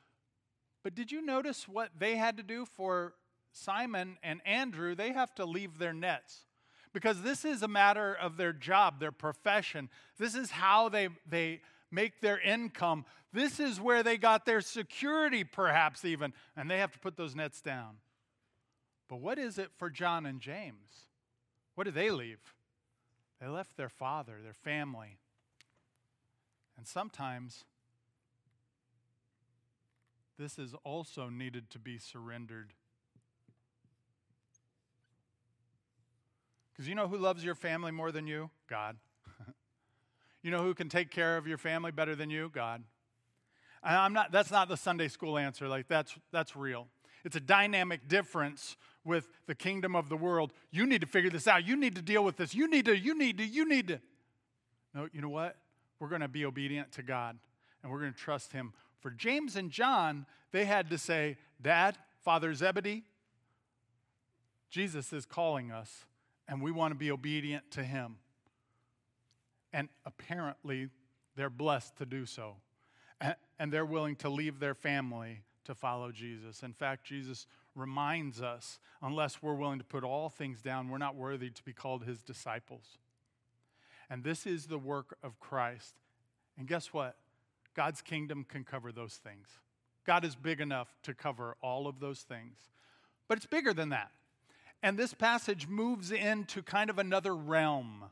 But 0.84 0.96
did 0.96 1.12
you 1.12 1.22
notice 1.22 1.68
what 1.68 1.90
they 1.98 2.16
had 2.16 2.38
to 2.38 2.44
do 2.44 2.66
for 2.66 3.14
Simon 3.52 4.18
and 4.24 4.42
Andrew? 4.46 4.96
They 4.96 5.12
have 5.14 5.34
to 5.36 5.46
leave 5.46 5.78
their 5.78 5.94
nets 5.94 6.46
because 6.94 7.22
this 7.22 7.44
is 7.44 7.64
a 7.64 7.68
matter 7.68 8.14
of 8.14 8.38
their 8.38 8.54
job, 8.54 9.00
their 9.00 9.12
profession. 9.12 9.90
This 10.18 10.36
is 10.36 10.52
how 10.52 10.90
they, 10.90 11.10
they 11.28 11.62
make 11.92 12.22
their 12.22 12.40
income. 12.40 13.06
This 13.32 13.60
is 13.60 13.82
where 13.82 14.04
they 14.04 14.18
got 14.18 14.46
their 14.46 14.62
security, 14.62 15.44
perhaps 15.44 16.06
even, 16.06 16.34
and 16.56 16.70
they 16.70 16.78
have 16.78 16.92
to 16.92 17.00
put 17.00 17.18
those 17.18 17.36
nets 17.36 17.62
down. 17.62 17.98
But 19.10 19.20
what 19.20 19.40
is 19.40 19.58
it 19.58 19.72
for 19.78 19.90
John 19.90 20.26
and 20.26 20.40
James? 20.40 21.08
What 21.76 21.86
did 21.86 21.96
they 21.96 22.12
leave? 22.12 22.40
They 23.42 23.48
left 23.48 23.76
their 23.76 23.90
father, 23.90 24.38
their 24.44 24.54
family. 24.54 25.18
And 26.78 26.88
sometimes 26.88 27.66
this 30.38 30.58
is 30.58 30.74
also 30.84 31.30
needed 31.30 31.70
to 31.72 31.80
be 31.80 31.98
surrendered. 31.98 32.74
Because 36.72 36.88
you 36.88 36.96
know 36.96 37.08
who 37.08 37.18
loves 37.18 37.44
your 37.44 37.56
family 37.56 37.92
more 37.92 38.12
than 38.12 38.26
you? 38.26 38.50
God. 38.68 38.98
you 40.42 40.50
know 40.50 40.64
who 40.64 40.74
can 40.74 40.90
take 40.90 41.12
care 41.12 41.38
of 41.38 41.46
your 41.46 41.60
family 41.60 41.92
better 41.92 42.16
than 42.16 42.30
you? 42.30 42.50
God. 42.54 42.84
And 43.84 43.96
I'm 43.96 44.14
not, 44.14 44.32
that's 44.32 44.50
not 44.50 44.70
the 44.70 44.78
Sunday 44.78 45.08
school 45.08 45.38
answer. 45.38 45.68
Like, 45.68 45.88
that's, 45.88 46.16
that's 46.32 46.56
real. 46.56 46.88
It's 47.24 47.36
a 47.36 47.42
dynamic 47.42 48.08
difference 48.08 48.76
with 49.06 49.28
the 49.46 49.56
kingdom 49.56 49.96
of 49.96 50.10
the 50.10 50.18
world. 50.18 50.52
You 50.72 50.86
need 50.86 51.02
to 51.02 51.08
figure 51.08 51.30
this 51.30 51.48
out. 51.48 51.66
You 51.66 51.76
need 51.76 51.96
to 51.96 52.02
deal 52.02 52.24
with 52.24 52.38
this. 52.38 52.56
You 52.56 52.68
need 52.68 52.86
to, 52.86 52.98
you 52.98 53.18
need 53.18 53.38
to, 53.38 53.46
you 53.46 53.68
need 53.68 53.90
to. 53.90 54.00
No, 54.94 55.08
you 55.14 55.22
know 55.22 55.30
what? 55.30 55.58
We're 56.00 56.10
going 56.10 56.22
to 56.22 56.28
be 56.28 56.46
obedient 56.46 56.92
to 56.94 57.04
God 57.04 57.38
and 57.82 57.92
we're 57.92 58.00
going 58.00 58.14
to 58.14 58.20
trust 58.20 58.52
Him. 58.52 58.74
For 59.04 59.12
James 59.12 59.58
and 59.58 59.70
John, 59.70 60.26
they 60.54 60.64
had 60.64 60.90
to 60.92 60.98
say, 60.98 61.36
Dad, 61.62 61.98
Father 62.24 62.54
Zebedee, 62.54 63.04
Jesus 64.70 65.12
is 65.12 65.26
calling 65.26 65.74
us 65.74 66.06
and 66.48 66.62
we 66.62 66.72
want 66.72 66.94
to 66.94 66.96
be 66.96 67.12
obedient 67.12 67.70
to 67.72 67.84
Him. 67.84 68.16
And 69.74 69.90
apparently, 70.06 70.88
they're 71.36 71.50
blessed 71.50 71.98
to 71.98 72.06
do 72.06 72.26
so. 72.26 72.56
And 73.60 73.74
they're 73.74 73.86
willing 73.86 74.16
to 74.18 74.30
leave 74.30 74.60
their 74.60 74.74
family 74.74 75.42
to 75.66 75.76
follow 75.76 76.12
Jesus. 76.14 76.64
In 76.64 76.72
fact, 76.72 77.06
Jesus 77.06 77.46
reminds 77.76 78.42
us 78.42 78.80
unless 79.02 79.42
we're 79.42 79.54
willing 79.54 79.80
to 79.80 79.86
put 79.86 80.06
all 80.06 80.30
things 80.30 80.62
down, 80.62 80.88
we're 80.88 80.98
not 80.98 81.16
worthy 81.16 81.50
to 81.50 81.64
be 81.64 81.74
called 81.74 82.06
his 82.06 82.24
disciples. 82.24 82.98
And 84.10 84.24
this 84.24 84.46
is 84.46 84.68
the 84.68 84.78
work 84.78 85.18
of 85.22 85.42
Christ. 85.42 85.96
And 86.58 86.68
guess 86.68 86.94
what? 86.94 87.18
God's 87.76 88.02
kingdom 88.02 88.46
can 88.48 88.64
cover 88.64 88.92
those 88.92 89.16
things. 89.16 89.48
God 90.06 90.26
is 90.26 90.36
big 90.36 90.60
enough 90.60 90.88
to 91.04 91.14
cover 91.14 91.56
all 91.62 91.88
of 91.88 92.00
those 92.00 92.22
things. 92.22 92.58
But 93.28 93.38
it's 93.38 93.46
bigger 93.46 93.74
than 93.74 93.90
that. 93.90 94.12
And 94.82 94.98
this 94.98 95.14
passage 95.14 95.68
moves 95.68 96.12
into 96.12 96.62
kind 96.62 96.90
of 96.90 97.00
another 97.00 97.34
realm. 97.36 98.04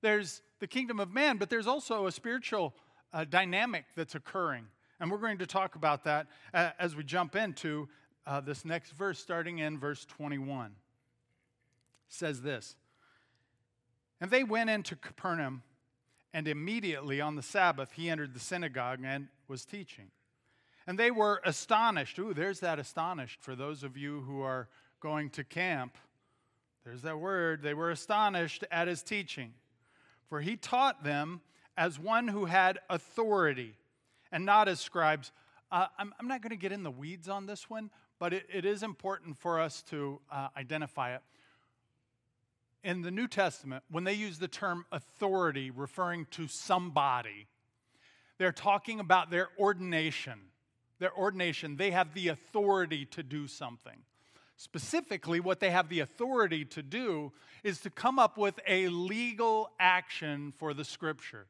There's 0.00 0.42
the 0.60 0.68
kingdom 0.68 1.00
of 1.00 1.12
man, 1.12 1.38
but 1.38 1.50
there's 1.50 1.66
also 1.66 2.06
a 2.06 2.12
spiritual 2.12 2.74
uh, 3.12 3.24
dynamic 3.24 3.84
that's 3.96 4.14
occurring. 4.14 4.66
And 5.00 5.10
we're 5.10 5.18
going 5.18 5.38
to 5.38 5.46
talk 5.46 5.74
about 5.74 6.04
that 6.04 6.28
uh, 6.54 6.70
as 6.78 6.94
we 6.94 7.02
jump 7.02 7.34
into 7.34 7.88
uh, 8.26 8.40
this 8.40 8.64
next 8.64 8.92
verse, 8.92 9.18
starting 9.18 9.58
in 9.58 9.78
verse 9.78 10.04
21. 10.04 10.66
It 10.66 10.72
says 12.08 12.42
this 12.42 12.76
And 14.20 14.30
they 14.30 14.44
went 14.44 14.70
into 14.70 14.94
Capernaum, 14.94 15.62
and 16.34 16.48
immediately 16.48 17.20
on 17.20 17.36
the 17.36 17.42
Sabbath 17.42 17.92
he 17.92 18.08
entered 18.08 18.34
the 18.34 18.40
synagogue 18.40 19.00
and 19.04 19.28
was 19.48 19.64
teaching. 19.64 20.10
And 20.86 20.98
they 20.98 21.10
were 21.10 21.40
astonished. 21.44 22.18
Ooh, 22.18 22.34
there's 22.34 22.60
that 22.60 22.78
astonished 22.78 23.40
for 23.40 23.54
those 23.54 23.82
of 23.84 23.96
you 23.96 24.20
who 24.20 24.42
are 24.42 24.68
going 25.00 25.30
to 25.30 25.44
camp. 25.44 25.96
There's 26.84 27.02
that 27.02 27.18
word. 27.18 27.62
They 27.62 27.74
were 27.74 27.90
astonished 27.90 28.64
at 28.70 28.88
his 28.88 29.02
teaching. 29.02 29.52
For 30.28 30.40
he 30.40 30.56
taught 30.56 31.04
them 31.04 31.40
as 31.76 31.98
one 31.98 32.28
who 32.28 32.46
had 32.46 32.78
authority 32.90 33.76
and 34.32 34.44
not 34.44 34.68
as 34.68 34.80
scribes. 34.80 35.30
Uh, 35.70 35.86
I'm, 35.98 36.12
I'm, 36.18 36.26
not 36.26 36.42
going 36.42 36.50
to 36.50 36.56
get 36.56 36.72
in 36.72 36.82
the 36.82 36.90
weeds 36.90 37.28
on 37.28 37.46
this 37.46 37.70
one, 37.70 37.90
but 38.18 38.32
it, 38.32 38.46
it 38.52 38.64
is 38.64 38.82
important 38.82 39.38
for 39.38 39.60
us 39.60 39.82
to 39.90 40.20
uh, 40.30 40.48
identify 40.56 41.14
it. 41.14 41.22
In 42.84 43.02
the 43.02 43.10
New 43.10 43.28
Testament, 43.28 43.84
when 43.90 44.04
they 44.04 44.14
use 44.14 44.38
the 44.38 44.48
term 44.48 44.84
authority 44.90 45.70
referring 45.70 46.26
to 46.32 46.48
somebody, 46.48 47.46
they're 48.38 48.50
talking 48.50 48.98
about 48.98 49.30
their 49.30 49.50
ordination. 49.58 50.38
Their 50.98 51.14
ordination, 51.16 51.76
they 51.76 51.92
have 51.92 52.14
the 52.14 52.28
authority 52.28 53.04
to 53.06 53.22
do 53.22 53.46
something. 53.46 53.98
Specifically, 54.56 55.40
what 55.40 55.60
they 55.60 55.70
have 55.70 55.88
the 55.88 56.00
authority 56.00 56.64
to 56.66 56.82
do 56.82 57.32
is 57.64 57.80
to 57.80 57.90
come 57.90 58.18
up 58.18 58.38
with 58.38 58.58
a 58.66 58.88
legal 58.88 59.70
action 59.80 60.52
for 60.56 60.74
the 60.74 60.84
scripture. 60.84 61.46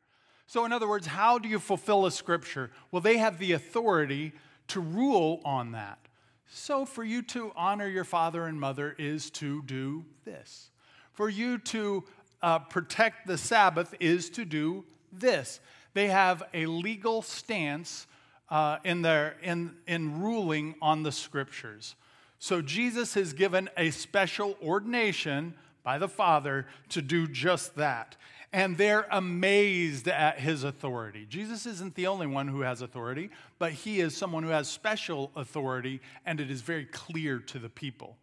So, 0.46 0.64
in 0.64 0.72
other 0.72 0.88
words, 0.88 1.06
how 1.06 1.38
do 1.38 1.48
you 1.48 1.58
fulfill 1.58 2.06
a 2.06 2.10
scripture? 2.10 2.70
Well, 2.90 3.02
they 3.02 3.18
have 3.18 3.38
the 3.38 3.52
authority 3.52 4.32
to 4.68 4.80
rule 4.80 5.40
on 5.44 5.72
that. 5.72 5.98
So, 6.46 6.84
for 6.84 7.04
you 7.04 7.22
to 7.22 7.52
honor 7.56 7.88
your 7.88 8.04
father 8.04 8.44
and 8.44 8.60
mother 8.60 8.94
is 8.98 9.30
to 9.32 9.62
do 9.62 10.04
this. 10.24 10.71
For 11.12 11.28
you 11.28 11.58
to 11.58 12.04
uh, 12.42 12.58
protect 12.60 13.26
the 13.26 13.38
Sabbath 13.38 13.94
is 14.00 14.30
to 14.30 14.44
do 14.44 14.84
this. 15.12 15.60
They 15.94 16.08
have 16.08 16.42
a 16.54 16.66
legal 16.66 17.22
stance 17.22 18.06
uh, 18.50 18.78
in, 18.84 19.02
their, 19.02 19.36
in, 19.42 19.76
in 19.86 20.20
ruling 20.20 20.74
on 20.82 21.02
the 21.02 21.12
scriptures. 21.12 21.94
So, 22.38 22.60
Jesus 22.60 23.14
has 23.14 23.32
given 23.32 23.70
a 23.76 23.90
special 23.90 24.56
ordination 24.62 25.54
by 25.84 25.98
the 25.98 26.08
Father 26.08 26.66
to 26.88 27.00
do 27.00 27.28
just 27.28 27.76
that 27.76 28.16
and 28.52 28.76
they're 28.76 29.06
amazed 29.10 30.08
at 30.08 30.38
his 30.38 30.62
authority. 30.62 31.26
Jesus 31.28 31.64
isn't 31.64 31.94
the 31.94 32.06
only 32.06 32.26
one 32.26 32.48
who 32.48 32.60
has 32.60 32.82
authority, 32.82 33.30
but 33.58 33.72
he 33.72 34.00
is 34.00 34.14
someone 34.14 34.42
who 34.42 34.50
has 34.50 34.68
special 34.68 35.30
authority, 35.34 36.00
and 36.26 36.38
it 36.38 36.50
is 36.50 36.60
very 36.60 36.84
clear 36.84 37.38
to 37.38 37.58
the 37.58 37.70
people. 37.70 38.16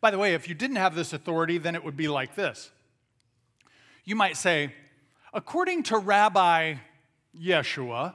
By 0.00 0.10
the 0.10 0.18
way, 0.18 0.34
if 0.34 0.48
you 0.48 0.54
didn't 0.54 0.76
have 0.76 0.94
this 0.94 1.12
authority, 1.12 1.58
then 1.58 1.74
it 1.74 1.84
would 1.84 1.96
be 1.96 2.08
like 2.08 2.34
this. 2.34 2.70
You 4.04 4.14
might 4.14 4.36
say, 4.36 4.72
according 5.32 5.84
to 5.84 5.98
Rabbi 5.98 6.74
Yeshua, 7.36 8.14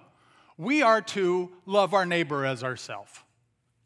we 0.58 0.82
are 0.82 1.02
to 1.02 1.52
love 1.66 1.94
our 1.94 2.06
neighbor 2.06 2.46
as 2.46 2.64
ourselves. 2.64 3.12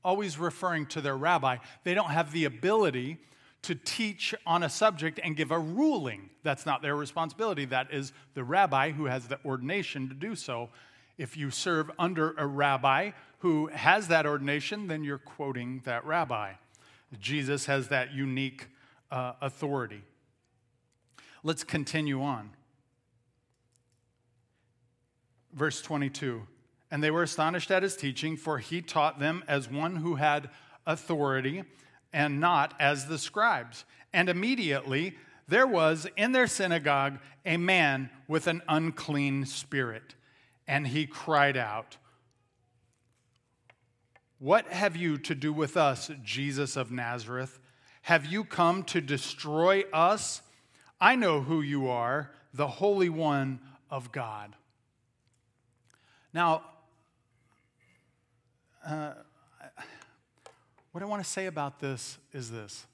Always 0.03 0.37
referring 0.37 0.85
to 0.87 1.01
their 1.01 1.17
rabbi. 1.17 1.57
They 1.83 1.93
don't 1.93 2.11
have 2.11 2.31
the 2.31 2.45
ability 2.45 3.17
to 3.63 3.73
teach 3.73 4.35
on 4.45 4.61
a 4.61 4.69
subject 4.69 5.19
and 5.23 5.35
give 5.35 5.49
a 5.49 5.57
ruling. 5.57 6.29
That's 6.43 6.65
not 6.65 6.83
their 6.83 6.95
responsibility. 6.95 7.65
That 7.65 7.91
is 7.91 8.13
the 8.35 8.43
rabbi 8.43 8.91
who 8.91 9.05
has 9.05 9.27
the 9.27 9.39
ordination 9.43 10.07
to 10.09 10.13
do 10.13 10.35
so. 10.35 10.69
If 11.17 11.35
you 11.35 11.49
serve 11.49 11.89
under 11.97 12.35
a 12.37 12.45
rabbi 12.45 13.11
who 13.39 13.67
has 13.67 14.09
that 14.09 14.27
ordination, 14.27 14.87
then 14.87 15.03
you're 15.03 15.17
quoting 15.17 15.81
that 15.85 16.05
rabbi. 16.05 16.53
Jesus 17.19 17.65
has 17.65 17.89
that 17.89 18.13
unique 18.13 18.67
uh, 19.11 19.33
authority. 19.41 20.01
Let's 21.43 21.63
continue 21.63 22.21
on. 22.21 22.51
Verse 25.53 25.81
22 25.81 26.41
And 26.91 27.03
they 27.03 27.11
were 27.11 27.23
astonished 27.23 27.71
at 27.71 27.83
his 27.83 27.95
teaching, 27.95 28.35
for 28.37 28.59
he 28.59 28.81
taught 28.81 29.19
them 29.19 29.43
as 29.47 29.69
one 29.69 29.97
who 29.97 30.15
had 30.15 30.49
authority 30.85 31.63
and 32.11 32.39
not 32.39 32.73
as 32.79 33.07
the 33.07 33.17
scribes. 33.17 33.85
And 34.13 34.29
immediately 34.29 35.15
there 35.47 35.67
was 35.67 36.07
in 36.17 36.31
their 36.31 36.47
synagogue 36.47 37.19
a 37.45 37.57
man 37.57 38.09
with 38.27 38.47
an 38.47 38.61
unclean 38.67 39.45
spirit, 39.45 40.15
and 40.67 40.87
he 40.87 41.05
cried 41.05 41.57
out, 41.57 41.97
What 44.39 44.67
have 44.67 44.97
you 44.97 45.17
to 45.19 45.33
do 45.33 45.53
with 45.53 45.77
us, 45.77 46.11
Jesus 46.21 46.75
of 46.75 46.91
Nazareth? 46.91 47.57
Have 48.01 48.25
you 48.25 48.43
come 48.43 48.83
to 48.83 48.99
destroy 48.99 49.83
us? 49.93 50.41
I 50.99 51.15
know 51.15 51.41
who 51.41 51.61
you 51.61 51.87
are, 51.87 52.31
the 52.53 52.67
Holy 52.67 53.07
One 53.07 53.59
of 53.89 54.11
God. 54.11 54.55
Now, 56.33 56.63
uh, 58.85 59.13
what 60.91 61.01
I 61.01 61.05
want 61.05 61.23
to 61.23 61.29
say 61.29 61.45
about 61.45 61.79
this 61.79 62.17
is 62.33 62.51
this. 62.51 62.85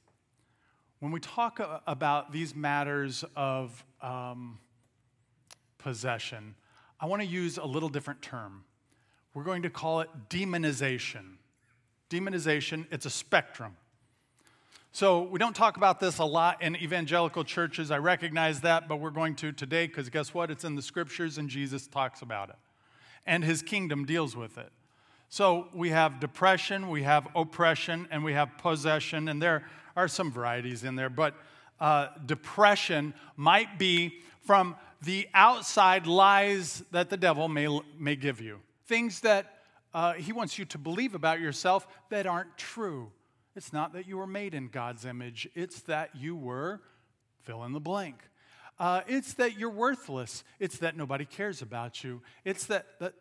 When 1.00 1.12
we 1.12 1.20
talk 1.20 1.60
about 1.88 2.32
these 2.32 2.56
matters 2.56 3.26
of 3.36 3.84
um, 4.04 4.60
possession, 5.80 6.54
I 7.00 7.08
want 7.08 7.24
to 7.24 7.28
use 7.28 7.58
a 7.58 7.66
little 7.66 7.90
different 7.90 8.22
term. 8.22 8.64
We're 9.34 9.44
going 9.44 9.64
to 9.64 9.70
call 9.70 10.02
it 10.02 10.10
demonization. 10.30 11.36
Demonization, 12.10 12.86
it's 12.92 13.06
a 13.06 13.10
spectrum. 13.10 13.76
So 14.94 15.22
we 15.22 15.40
don't 15.40 15.56
talk 15.56 15.78
about 15.78 16.02
this 16.02 16.18
a 16.18 16.26
lot 16.26 16.62
in 16.62 16.76
evangelical 16.76 17.46
churches. 17.46 17.92
I 17.92 17.98
recognize 18.00 18.60
that, 18.62 18.90
but 18.90 18.98
we're 18.98 19.10
going 19.10 19.36
to 19.36 19.54
today 19.54 19.88
because 19.88 20.10
guess 20.10 20.34
what? 20.34 20.52
It's 20.52 20.66
in 20.66 20.76
the 20.76 20.82
scriptures 20.82 21.38
and 21.38 21.50
Jesus 21.50 21.88
talks 21.88 22.22
about 22.22 22.50
it. 22.50 22.58
And 23.26 23.44
his 23.44 23.62
kingdom 23.62 24.06
deals 24.06 24.36
with 24.36 24.58
it. 24.58 24.70
So 25.30 25.70
we 25.74 25.92
have 25.92 26.20
depression, 26.20 26.90
we 26.90 27.04
have 27.04 27.26
oppression, 27.36 28.06
and 28.12 28.22
we 28.22 28.34
have 28.34 28.58
possession, 28.58 29.30
and 29.30 29.42
there 29.42 29.66
are 29.96 30.10
some 30.10 30.30
varieties 30.30 30.84
in 30.84 30.98
there. 30.98 31.10
But 31.10 31.36
uh, 31.80 32.08
depression 32.26 33.14
might 33.38 33.80
be 33.80 34.16
from 34.44 34.76
the 35.02 35.30
outside 35.34 36.06
lies 36.06 36.84
that 36.92 37.10
the 37.10 37.16
devil 37.16 37.48
may, 37.48 37.80
may 37.98 38.18
give 38.18 38.42
you, 38.42 38.60
things 38.92 39.22
that 39.22 39.46
uh, 39.94 40.12
he 40.12 40.34
wants 40.34 40.60
you 40.60 40.66
to 40.66 40.78
believe 40.78 41.16
about 41.16 41.40
yourself 41.40 41.88
that 42.10 42.28
aren't 42.28 42.58
true. 42.58 43.10
It's 43.56 43.72
not 43.72 43.94
that 43.94 44.06
you 44.06 44.18
were 44.18 44.28
made 44.28 44.54
in 44.54 44.68
God's 44.68 45.06
image, 45.06 45.48
it's 45.56 45.80
that 45.84 46.10
you 46.14 46.36
were 46.36 46.82
fill 47.44 47.64
in 47.64 47.72
the 47.72 47.80
blank. 47.80 48.18
Uh, 48.78 49.00
it's 49.08 49.36
that 49.36 49.58
you're 49.58 49.70
worthless. 49.70 50.44
It's 50.60 50.80
that 50.80 50.98
nobody 50.98 51.24
cares 51.24 51.62
about 51.62 52.04
you. 52.04 52.22
It's 52.44 52.66
that, 52.66 53.00
that 53.00 53.14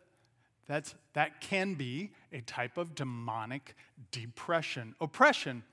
that's, 0.67 0.93
that 1.13 1.39
can 1.39 1.75
be 1.75 2.11
a 2.33 2.41
type 2.41 2.77
of 2.77 2.93
demonic 2.93 3.73
depression. 4.11 4.93
Oppression 4.99 5.63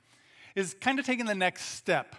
is 0.54 0.76
kind 0.80 1.00
of 1.00 1.06
taking 1.06 1.26
the 1.26 1.34
next 1.34 1.74
step. 1.74 2.14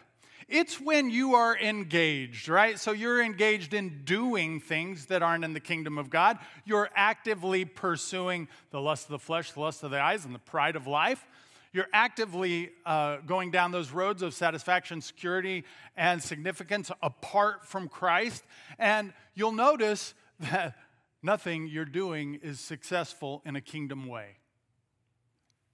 It's 0.48 0.80
when 0.80 1.10
you 1.10 1.36
are 1.36 1.58
engaged, 1.58 2.50
right? 2.50 2.80
So 2.80 2.92
you're 2.92 3.22
engaged 3.22 3.74
in 3.74 4.04
doing 4.04 4.60
things 4.60 5.08
that 5.08 5.22
aren't 5.22 5.44
in 5.44 5.54
the 5.54 5.60
kingdom 5.60 5.98
of 5.98 6.10
God. 6.10 6.40
You're 6.66 6.90
actively 6.96 7.66
pursuing 7.66 8.48
the 8.72 8.82
lust 8.82 9.06
of 9.06 9.12
the 9.12 9.20
flesh, 9.20 9.52
the 9.52 9.60
lust 9.60 9.84
of 9.84 9.92
the 9.92 10.02
eyes, 10.02 10.26
and 10.26 10.34
the 10.34 10.40
pride 10.40 10.76
of 10.76 10.88
life. 10.88 11.26
You're 11.72 11.88
actively 11.94 12.72
uh, 12.86 13.18
going 13.18 13.52
down 13.52 13.72
those 13.72 13.92
roads 13.92 14.24
of 14.24 14.34
satisfaction, 14.34 15.02
security, 15.02 15.66
and 15.96 16.22
significance 16.22 16.90
apart 17.04 17.64
from 17.64 17.88
Christ. 17.88 18.44
And 18.80 19.14
you'll 19.36 19.52
notice 19.52 20.16
that 20.40 20.76
nothing 21.22 21.68
you're 21.68 21.86
doing 21.86 22.40
is 22.42 22.60
successful 22.60 23.44
in 23.46 23.56
a 23.56 23.62
kingdom 23.62 24.08
way, 24.08 24.38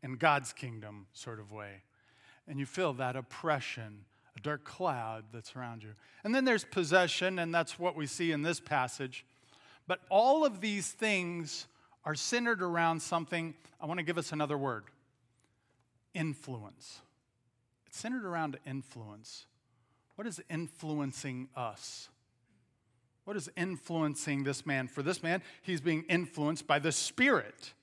in 0.03 0.15
God's 0.15 0.51
kingdom 0.51 1.07
sort 1.13 1.39
of 1.39 1.51
way. 1.51 1.83
And 2.47 2.59
you 2.59 2.65
feel 2.65 2.93
that 2.93 3.15
oppression, 3.15 4.05
a 4.35 4.39
dark 4.41 4.63
cloud 4.63 5.25
that's 5.33 5.55
around 5.55 5.83
you. 5.83 5.91
And 6.23 6.33
then 6.33 6.45
there's 6.45 6.65
possession, 6.65 7.39
and 7.39 7.53
that's 7.53 7.79
what 7.79 7.95
we 7.95 8.07
see 8.07 8.31
in 8.31 8.41
this 8.41 8.59
passage. 8.59 9.25
But 9.87 9.99
all 10.09 10.45
of 10.45 10.61
these 10.61 10.91
things 10.91 11.67
are 12.03 12.15
centered 12.15 12.61
around 12.61 13.01
something. 13.01 13.53
I 13.79 13.85
want 13.85 13.99
to 13.99 14.03
give 14.03 14.17
us 14.17 14.31
another 14.31 14.57
word 14.57 14.83
influence. 16.13 17.01
It's 17.87 17.97
centered 17.97 18.25
around 18.25 18.57
influence. 18.65 19.45
What 20.15 20.25
is 20.27 20.41
influencing 20.49 21.49
us? 21.55 22.09
What 23.25 23.35
is 23.35 23.49
influencing 23.57 24.43
this 24.43 24.65
man? 24.65 24.87
For 24.87 25.03
this 25.03 25.21
man, 25.21 25.41
he's 25.61 25.81
being 25.81 26.03
influenced 26.03 26.67
by 26.67 26.79
the 26.79 26.91
Spirit. 26.91 27.73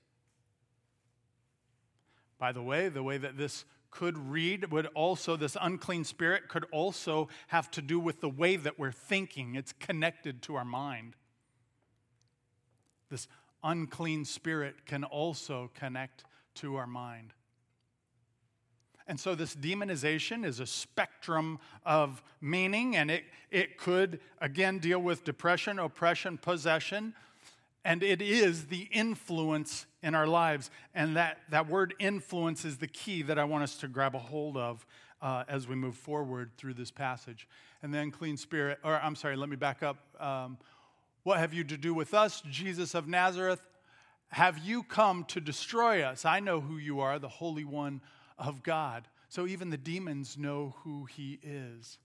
By 2.39 2.51
the 2.51 2.61
way, 2.63 2.89
the 2.89 3.03
way 3.03 3.17
that 3.17 3.37
this 3.37 3.65
could 3.93 4.17
read 4.17 4.71
would 4.71 4.87
also, 4.95 5.35
this 5.35 5.55
unclean 5.61 6.03
spirit 6.03 6.49
could 6.49 6.65
also 6.71 7.29
have 7.47 7.69
to 7.69 7.81
do 7.81 7.99
with 7.99 8.21
the 8.21 8.29
way 8.29 8.55
that 8.55 8.79
we're 8.79 8.91
thinking. 8.91 9.53
It's 9.53 9.71
connected 9.73 10.41
to 10.43 10.55
our 10.55 10.65
mind. 10.65 11.15
This 13.11 13.27
unclean 13.63 14.25
spirit 14.25 14.87
can 14.87 15.03
also 15.03 15.69
connect 15.75 16.23
to 16.55 16.75
our 16.75 16.87
mind. 16.87 17.33
And 19.05 19.19
so, 19.19 19.35
this 19.35 19.55
demonization 19.55 20.43
is 20.43 20.59
a 20.59 20.65
spectrum 20.65 21.59
of 21.85 22.23
meaning, 22.41 22.95
and 22.95 23.11
it, 23.11 23.25
it 23.51 23.77
could, 23.77 24.21
again, 24.41 24.79
deal 24.79 24.99
with 24.99 25.23
depression, 25.23 25.77
oppression, 25.77 26.37
possession, 26.37 27.13
and 27.85 28.01
it 28.01 28.21
is 28.21 28.67
the 28.67 28.87
influence 28.91 29.85
in 30.01 30.15
our 30.15 30.27
lives. 30.27 30.71
And 30.93 31.17
that, 31.17 31.39
that 31.49 31.67
word 31.67 31.93
influence 31.99 32.65
is 32.65 32.77
the 32.77 32.87
key 32.87 33.21
that 33.23 33.37
I 33.37 33.43
want 33.43 33.63
us 33.63 33.77
to 33.77 33.87
grab 33.87 34.15
a 34.15 34.19
hold 34.19 34.57
of 34.57 34.85
uh, 35.21 35.43
as 35.47 35.67
we 35.67 35.75
move 35.75 35.95
forward 35.95 36.51
through 36.57 36.75
this 36.75 36.91
passage. 36.91 37.47
And 37.81 37.93
then, 37.93 38.11
clean 38.11 38.37
spirit, 38.37 38.79
or 38.83 38.95
I'm 38.95 39.15
sorry, 39.15 39.35
let 39.35 39.49
me 39.49 39.55
back 39.55 39.83
up. 39.83 39.97
Um, 40.19 40.57
what 41.23 41.39
have 41.39 41.53
you 41.53 41.63
to 41.65 41.77
do 41.77 41.93
with 41.93 42.13
us, 42.13 42.41
Jesus 42.49 42.95
of 42.95 43.07
Nazareth? 43.07 43.61
Have 44.29 44.57
you 44.57 44.83
come 44.83 45.25
to 45.25 45.39
destroy 45.39 46.01
us? 46.01 46.25
I 46.25 46.39
know 46.39 46.59
who 46.59 46.77
you 46.77 47.01
are, 47.01 47.19
the 47.19 47.29
Holy 47.29 47.63
One 47.63 48.01
of 48.37 48.63
God. 48.63 49.07
So 49.29 49.47
even 49.47 49.69
the 49.69 49.77
demons 49.77 50.37
know 50.37 50.75
who 50.83 51.05
he 51.05 51.39
is. 51.43 51.97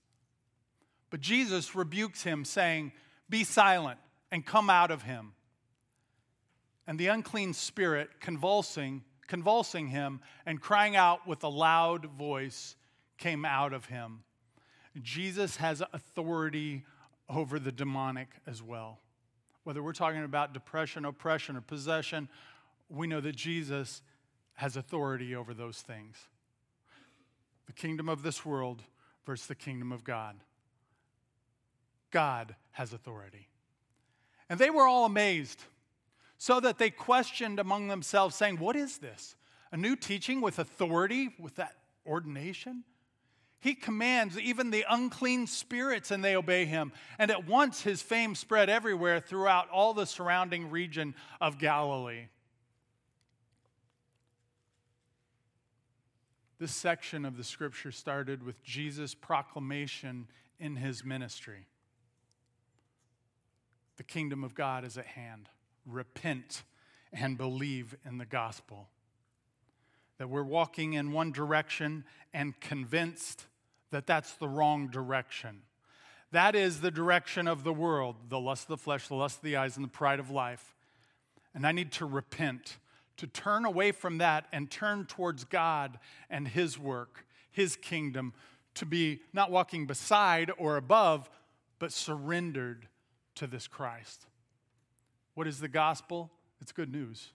But 1.09 1.21
Jesus 1.21 1.75
rebukes 1.75 2.23
him, 2.23 2.45
saying, 2.45 2.91
Be 3.29 3.43
silent 3.43 3.99
and 4.31 4.45
come 4.45 4.69
out 4.69 4.91
of 4.91 5.03
him. 5.03 5.33
And 6.89 6.97
the 6.97 7.05
unclean 7.05 7.53
spirit, 7.53 8.09
convulsing, 8.19 9.03
convulsing 9.27 9.89
him 9.89 10.21
and 10.47 10.59
crying 10.59 10.95
out 10.95 11.27
with 11.27 11.43
a 11.43 11.47
loud 11.47 12.07
voice, 12.07 12.75
came 13.19 13.45
out 13.45 13.73
of 13.73 13.85
him. 13.85 14.23
Jesus 14.99 15.57
has 15.57 15.83
authority 15.93 16.85
over 17.29 17.59
the 17.59 17.71
demonic 17.71 18.29
as 18.47 18.63
well. 18.63 18.97
Whether 19.65 19.83
we're 19.83 19.93
talking 19.93 20.23
about 20.23 20.51
depression, 20.51 21.05
oppression, 21.05 21.55
or 21.55 21.61
possession, 21.61 22.27
we 22.89 23.05
know 23.05 23.21
that 23.21 23.35
Jesus 23.35 24.01
has 24.55 24.75
authority 24.75 25.35
over 25.35 25.53
those 25.53 25.81
things 25.81 26.17
the 27.67 27.73
kingdom 27.73 28.09
of 28.09 28.23
this 28.23 28.43
world 28.43 28.81
versus 29.27 29.45
the 29.45 29.53
kingdom 29.53 29.91
of 29.91 30.03
God. 30.03 30.37
God 32.09 32.55
has 32.71 32.93
authority. 32.93 33.47
And 34.49 34.59
they 34.59 34.71
were 34.71 34.87
all 34.87 35.05
amazed, 35.05 35.63
so 36.39 36.61
that 36.61 36.77
they 36.77 36.89
questioned 36.89 37.59
among 37.59 37.89
themselves, 37.89 38.33
saying, 38.33 38.57
What 38.57 38.75
is 38.75 38.97
this? 38.97 39.35
A 39.71 39.77
new 39.77 39.95
teaching 39.95 40.41
with 40.41 40.57
authority, 40.57 41.35
with 41.37 41.55
that 41.55 41.75
ordination? 42.07 42.85
He 43.59 43.75
commands 43.75 44.39
even 44.39 44.71
the 44.71 44.85
unclean 44.89 45.45
spirits, 45.45 46.11
and 46.11 46.23
they 46.23 46.37
obey 46.37 46.63
him. 46.63 46.93
And 47.19 47.29
at 47.29 47.45
once 47.45 47.81
his 47.81 48.01
fame 48.01 48.35
spread 48.35 48.69
everywhere 48.69 49.19
throughout 49.19 49.69
all 49.69 49.93
the 49.93 50.05
surrounding 50.05 50.69
region 50.69 51.13
of 51.41 51.59
Galilee. 51.59 52.27
This 56.57 56.73
section 56.73 57.25
of 57.25 57.35
the 57.35 57.43
scripture 57.43 57.91
started 57.91 58.43
with 58.43 58.63
Jesus' 58.63 59.13
proclamation 59.13 60.27
in 60.57 60.77
his 60.77 61.03
ministry. 61.03 61.67
The 63.97 64.03
kingdom 64.03 64.45
of 64.45 64.55
God 64.55 64.85
is 64.85 64.97
at 64.97 65.05
hand. 65.05 65.49
Repent 65.89 66.63
and 67.11 67.37
believe 67.37 67.95
in 68.05 68.17
the 68.17 68.25
gospel. 68.25 68.89
That 70.17 70.29
we're 70.29 70.43
walking 70.43 70.93
in 70.93 71.11
one 71.11 71.31
direction 71.31 72.03
and 72.33 72.59
convinced 72.59 73.45
that 73.91 74.05
that's 74.05 74.33
the 74.33 74.47
wrong 74.47 74.89
direction. 74.89 75.61
That 76.31 76.55
is 76.55 76.81
the 76.81 76.91
direction 76.91 77.47
of 77.47 77.63
the 77.63 77.73
world 77.73 78.15
the 78.29 78.39
lust 78.39 78.63
of 78.63 78.69
the 78.69 78.77
flesh, 78.77 79.07
the 79.07 79.15
lust 79.15 79.37
of 79.37 79.43
the 79.43 79.55
eyes, 79.55 79.75
and 79.75 79.83
the 79.83 79.89
pride 79.89 80.19
of 80.19 80.29
life. 80.29 80.75
And 81.55 81.65
I 81.65 81.71
need 81.71 81.91
to 81.93 82.05
repent, 82.05 82.77
to 83.17 83.27
turn 83.27 83.65
away 83.65 83.91
from 83.91 84.19
that 84.19 84.45
and 84.51 84.69
turn 84.69 85.05
towards 85.05 85.43
God 85.43 85.97
and 86.29 86.47
His 86.47 86.77
work, 86.77 87.25
His 87.49 87.75
kingdom, 87.75 88.33
to 88.75 88.85
be 88.85 89.21
not 89.33 89.49
walking 89.49 89.87
beside 89.87 90.51
or 90.57 90.77
above, 90.77 91.29
but 91.79 91.91
surrendered 91.91 92.87
to 93.35 93.47
this 93.47 93.67
Christ. 93.67 94.27
What 95.39 95.47
is 95.47 95.61
the 95.61 95.69
gospel? 95.69 96.29
It's 96.59 96.73
good 96.73 96.91
news. 96.91 97.29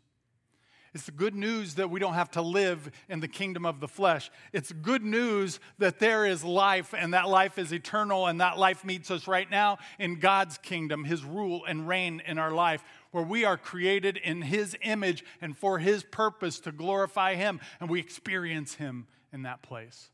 It's 0.93 1.07
the 1.07 1.11
good 1.11 1.35
news 1.35 1.77
that 1.77 1.89
we 1.89 2.01
don't 2.01 2.13
have 2.13 2.31
to 2.33 2.43
live 2.43 2.91
in 3.09 3.21
the 3.21 3.29
kingdom 3.29 3.65
of 3.65 3.81
the 3.81 3.89
flesh. 3.89 4.31
It's 4.53 4.73
good 4.73 5.03
news 5.03 5.59
that 5.79 6.01
there 6.01 6.27
is 6.27 6.45
life 6.45 6.93
and 6.95 7.15
that 7.15 7.31
life 7.31 7.57
is 7.57 7.73
eternal 7.73 8.27
and 8.27 8.43
that 8.43 8.59
life 8.59 8.85
meets 8.85 9.11
us 9.11 9.27
right 9.27 9.51
now 9.51 9.79
in 9.99 10.19
God's 10.19 10.59
kingdom, 10.59 11.05
His 11.05 11.25
rule 11.25 11.65
and 11.67 11.89
reign 11.89 12.21
in 12.27 12.39
our 12.39 12.51
life, 12.51 12.85
where 13.11 13.25
we 13.25 13.47
are 13.47 13.57
created 13.57 14.19
in 14.19 14.43
His 14.43 14.77
image 14.83 15.25
and 15.41 15.57
for 15.57 15.79
His 15.79 16.03
purpose 16.03 16.61
to 16.61 16.73
glorify 16.73 17.37
Him, 17.37 17.59
and 17.81 17.89
we 17.89 18.01
experience 18.01 18.75
Him 18.75 19.07
in 19.33 19.45
that 19.45 19.63
place. 19.63 20.11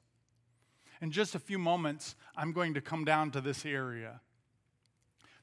In 1.03 1.11
just 1.11 1.35
a 1.35 1.40
few 1.40 1.59
moments, 1.59 2.14
I'm 2.37 2.53
going 2.53 2.74
to 2.74 2.81
come 2.81 3.05
down 3.05 3.33
to 3.33 3.40
this 3.40 3.66
area. 3.66 4.20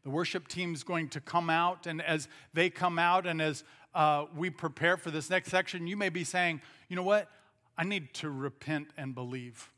The 0.08 0.12
worship 0.12 0.48
team 0.48 0.74
is 0.74 0.86
going 0.86 1.10
to 1.10 1.20
come 1.20 1.50
out, 1.50 1.86
and 1.86 2.02
as 2.02 2.30
they 2.54 2.70
come 2.70 2.98
out, 2.98 3.28
and 3.28 3.42
as 3.42 3.66
uh, 3.94 4.28
we 4.38 4.50
prepare 4.50 4.96
for 4.96 5.12
this 5.12 5.30
next 5.30 5.50
section, 5.50 5.86
you 5.86 5.98
may 5.98 6.08
be 6.08 6.24
saying, 6.24 6.62
you 6.88 6.96
know 6.96 7.04
what? 7.04 7.30
I 7.78 7.84
need 7.84 8.14
to 8.14 8.30
repent 8.30 8.88
and 8.96 9.14
believe. 9.14 9.70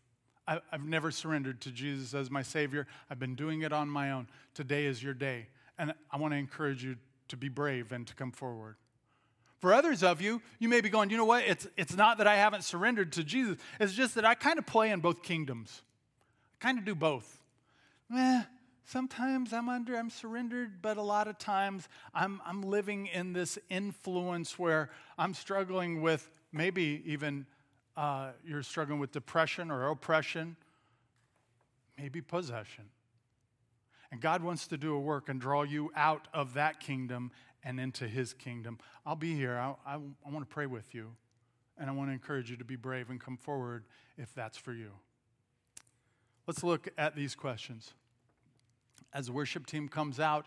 I, 0.47 0.61
I've 0.71 0.85
never 0.85 1.09
surrendered 1.09 1.61
to 1.61 1.71
Jesus 1.71 2.13
as 2.13 2.29
my 2.29 2.43
Savior. 2.43 2.85
I've 3.09 3.17
been 3.17 3.33
doing 3.33 3.63
it 3.63 3.73
on 3.73 3.89
my 3.89 4.11
own. 4.11 4.27
Today 4.53 4.85
is 4.85 5.01
your 5.01 5.15
day. 5.15 5.47
And 5.79 5.95
I 6.11 6.17
want 6.17 6.33
to 6.33 6.37
encourage 6.37 6.83
you 6.83 6.97
to 7.29 7.35
be 7.35 7.49
brave 7.49 7.91
and 7.91 8.05
to 8.05 8.13
come 8.13 8.31
forward. 8.31 8.75
For 9.57 9.73
others 9.73 10.03
of 10.03 10.21
you, 10.21 10.43
you 10.59 10.69
may 10.69 10.81
be 10.81 10.89
going, 10.89 11.09
you 11.09 11.17
know 11.17 11.25
what? 11.25 11.43
It's, 11.45 11.65
it's 11.75 11.95
not 11.95 12.19
that 12.19 12.27
I 12.27 12.35
haven't 12.35 12.65
surrendered 12.65 13.13
to 13.13 13.23
Jesus. 13.23 13.57
It's 13.79 13.93
just 13.93 14.13
that 14.13 14.25
I 14.25 14.35
kind 14.35 14.59
of 14.59 14.67
play 14.67 14.91
in 14.91 14.99
both 14.99 15.23
kingdoms. 15.23 15.81
I 16.61 16.63
kind 16.63 16.77
of 16.77 16.85
do 16.85 16.93
both. 16.93 17.41
Sometimes 18.91 19.53
I'm 19.53 19.69
under, 19.69 19.95
I'm 19.95 20.09
surrendered, 20.09 20.81
but 20.81 20.97
a 20.97 21.01
lot 21.03 21.27
of 21.27 21.37
times 21.37 21.87
I'm, 22.11 22.41
I'm 22.43 22.63
living 22.63 23.05
in 23.05 23.33
this 23.33 23.59
influence 23.69 24.57
where 24.57 24.89
I'm 25.15 25.35
struggling 25.35 26.01
with 26.01 26.27
maybe 26.51 27.03
even 27.05 27.45
uh, 27.95 28.31
you're 28.43 28.63
struggling 28.63 28.97
with 28.97 29.11
depression 29.11 29.69
or 29.69 29.89
oppression, 29.89 30.55
maybe 31.99 32.19
possession. 32.19 32.85
And 34.11 34.21
God 34.21 34.41
wants 34.41 34.65
to 34.69 34.75
do 34.75 34.95
a 34.95 34.99
work 34.99 35.29
and 35.29 35.39
draw 35.39 35.61
you 35.61 35.91
out 35.95 36.27
of 36.33 36.55
that 36.55 36.79
kingdom 36.79 37.31
and 37.63 37.79
into 37.79 38.07
his 38.07 38.33
kingdom. 38.33 38.79
I'll 39.05 39.15
be 39.15 39.35
here. 39.35 39.55
I, 39.55 39.75
I, 39.85 39.95
I 39.97 40.29
want 40.31 40.49
to 40.49 40.51
pray 40.51 40.65
with 40.65 40.95
you. 40.95 41.11
And 41.77 41.91
I 41.91 41.93
want 41.93 42.09
to 42.09 42.13
encourage 42.13 42.49
you 42.49 42.57
to 42.57 42.65
be 42.65 42.75
brave 42.75 43.11
and 43.11 43.21
come 43.21 43.37
forward 43.37 43.83
if 44.17 44.33
that's 44.33 44.57
for 44.57 44.73
you. 44.73 44.89
Let's 46.47 46.63
look 46.63 46.87
at 46.97 47.15
these 47.15 47.35
questions 47.35 47.93
as 49.13 49.27
the 49.27 49.31
worship 49.31 49.65
team 49.65 49.87
comes 49.87 50.19
out, 50.19 50.45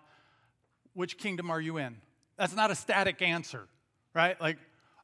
which 0.95 1.19
kingdom 1.19 1.51
are 1.51 1.61
you 1.61 1.79
in? 1.79 1.97
That's 2.37 2.55
not 2.55 2.71
a 2.71 2.75
static 2.75 3.23
answer, 3.23 3.69
right? 4.15 4.41
Like, 4.41 4.59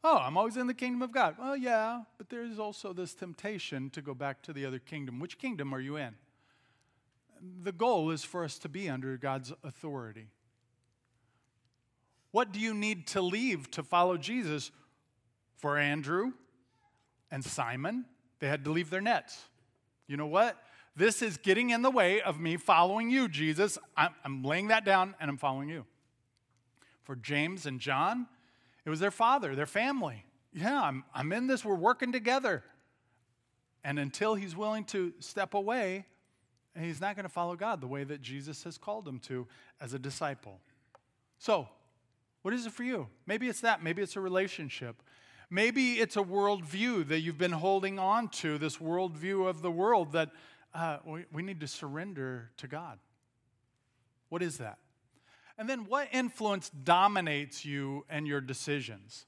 oh, 0.05 0.19
I'm 0.19 0.37
always 0.37 0.57
in 0.57 0.67
the 0.67 0.75
kingdom 0.75 1.03
of 1.03 1.13
God. 1.13 1.37
Well, 1.39 1.57
yeah, 1.57 2.03
but 2.17 2.29
there's 2.29 2.59
also 2.59 2.93
this 2.93 3.15
temptation 3.15 3.91
to 3.91 4.03
go 4.03 4.15
back 4.15 4.43
to 4.43 4.53
the 4.53 4.65
other 4.67 4.79
kingdom. 4.79 5.21
Which 5.21 5.39
kingdom 5.39 5.73
are 5.75 5.81
you 5.81 5.97
in? 5.97 6.15
The 7.63 7.73
goal 7.73 8.11
is 8.11 8.25
for 8.25 8.45
us 8.45 8.59
to 8.61 8.69
be 8.69 8.89
under 8.89 9.17
God's 9.17 9.53
authority. 9.63 10.29
What 12.31 12.53
do 12.53 12.61
you 12.61 12.75
need 12.75 13.07
to 13.09 13.23
leave 13.23 13.71
to 13.73 13.83
follow 13.83 14.17
Jesus? 14.17 14.71
For 15.57 15.77
Andrew 15.77 16.33
and 17.33 17.45
Simon, 17.45 18.05
they 18.39 18.47
had 18.47 18.65
to 18.65 18.71
leave 18.71 18.91
their 18.91 19.01
nets. 19.01 19.41
You 20.07 20.17
know 20.17 20.27
what? 20.27 20.57
This 20.99 21.23
is 21.23 21.37
getting 21.37 21.71
in 21.71 21.83
the 21.83 21.93
way 21.93 22.21
of 22.21 22.41
me 22.41 22.57
following 22.57 23.09
you, 23.09 23.29
Jesus. 23.29 23.79
I'm, 23.97 24.11
I'm 24.25 24.43
laying 24.43 24.67
that 24.69 24.85
down 24.85 25.15
and 25.21 25.31
I'm 25.31 25.37
following 25.37 25.69
you. 25.69 25.87
For 27.05 27.15
James 27.15 27.67
and 27.67 27.79
John, 27.79 28.27
it 28.85 28.91
was 28.91 28.99
their 28.99 29.13
father, 29.13 29.55
their 29.55 29.65
family. 29.65 30.25
Yeah, 30.53 30.83
I'm, 30.83 31.05
I'm 31.15 31.33
in 31.33 31.47
this, 31.47 31.65
we're 31.65 31.77
working 31.77 32.11
together. 32.11 32.65
And 33.85 34.01
until 34.01 34.35
he's 34.35 34.57
willing 34.57 34.83
to 34.87 35.13
step 35.21 35.55
away, 35.55 36.05
he's 36.77 37.01
not 37.01 37.15
going 37.15 37.27
to 37.27 37.33
follow 37.33 37.55
God 37.55 37.81
the 37.81 37.87
way 37.87 38.03
that 38.03 38.21
Jesus 38.21 38.65
has 38.65 38.77
called 38.77 39.07
him 39.07 39.21
to 39.21 39.47
as 39.81 39.95
a 39.95 40.01
disciple. 40.01 40.59
So, 41.39 41.69
what 42.43 42.53
is 42.53 42.67
it 42.67 42.73
for 42.73 42.83
you? 42.83 43.07
Maybe 43.25 43.49
it's 43.49 43.61
that. 43.61 43.85
Maybe 43.85 44.03
it's 44.03 44.17
a 44.17 44.21
relationship. 44.21 45.01
Maybe 45.49 46.01
it's 46.01 46.17
a 46.17 46.23
worldview 46.23 47.07
that 47.07 47.21
you've 47.21 47.39
been 47.39 47.53
holding 47.53 48.01
on 48.01 48.31
to, 48.31 48.59
this 48.59 48.79
worldview 48.79 49.49
of 49.49 49.63
the 49.63 49.71
world 49.71 50.11
that 50.13 50.31
uh, 50.75 50.99
we, 51.05 51.25
we 51.33 51.43
need 51.43 51.61
to 51.61 51.69
surrender 51.69 52.51
to 52.59 52.67
God. 52.67 52.99
What 54.29 54.43
is 54.43 54.59
that? 54.59 54.79
And 55.57 55.69
then 55.69 55.87
what 55.87 56.09
influence 56.13 56.71
dominates 56.71 57.65
you 57.65 58.05
and 58.09 58.27
your 58.27 58.41
decisions? 58.41 59.27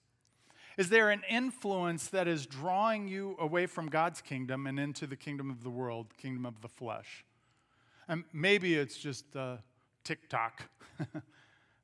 Is 0.76 0.88
there 0.88 1.10
an 1.10 1.22
influence 1.28 2.08
that 2.08 2.28
is 2.28 2.46
drawing 2.46 3.08
you 3.08 3.36
away 3.38 3.66
from 3.66 3.88
God's 3.88 4.20
kingdom 4.20 4.66
and 4.66 4.78
into 4.78 5.06
the 5.06 5.16
kingdom 5.16 5.50
of 5.50 5.64
the 5.64 5.70
world, 5.70 6.06
kingdom 6.16 6.46
of 6.46 6.60
the 6.62 6.68
flesh? 6.68 7.24
And 8.08 8.24
maybe 8.32 8.76
it's 8.76 8.96
just 8.96 9.24
uh, 9.36 9.56
TikTok, 10.04 10.62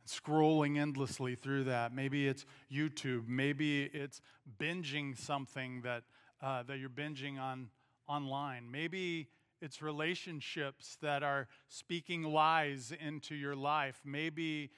scrolling 0.07 0.79
endlessly 0.79 1.35
through 1.35 1.64
that. 1.64 1.92
Maybe 1.92 2.29
it's 2.29 2.47
YouTube. 2.73 3.29
Maybe 3.29 3.85
it's 3.85 4.21
binging 4.59 5.19
something 5.19 5.83
that, 5.83 6.05
uh, 6.40 6.62
that 6.62 6.79
you're 6.79 6.88
binging 6.88 7.40
on 7.40 7.69
online. 8.09 8.71
Maybe 8.71 9.29
it's 9.61 9.81
relationships 9.81 10.99
that 11.01 11.23
are 11.23 11.49
speaking 11.69 12.23
lies 12.23 12.92
into 13.01 13.35
your 13.35 13.57
life. 13.57 14.01
Maybe, 14.05 14.71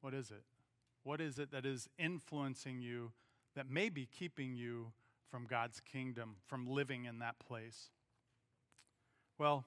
what 0.00 0.14
is 0.14 0.30
it? 0.30 0.42
What 1.04 1.20
is 1.20 1.38
it 1.38 1.52
that 1.52 1.64
is 1.64 1.88
influencing 1.98 2.80
you 2.80 3.12
that 3.54 3.70
may 3.70 3.88
be 3.88 4.06
keeping 4.06 4.54
you 4.54 4.92
from 5.30 5.46
God's 5.46 5.80
kingdom, 5.80 6.36
from 6.46 6.66
living 6.66 7.04
in 7.04 7.20
that 7.20 7.38
place? 7.38 7.90
Well, 9.38 9.64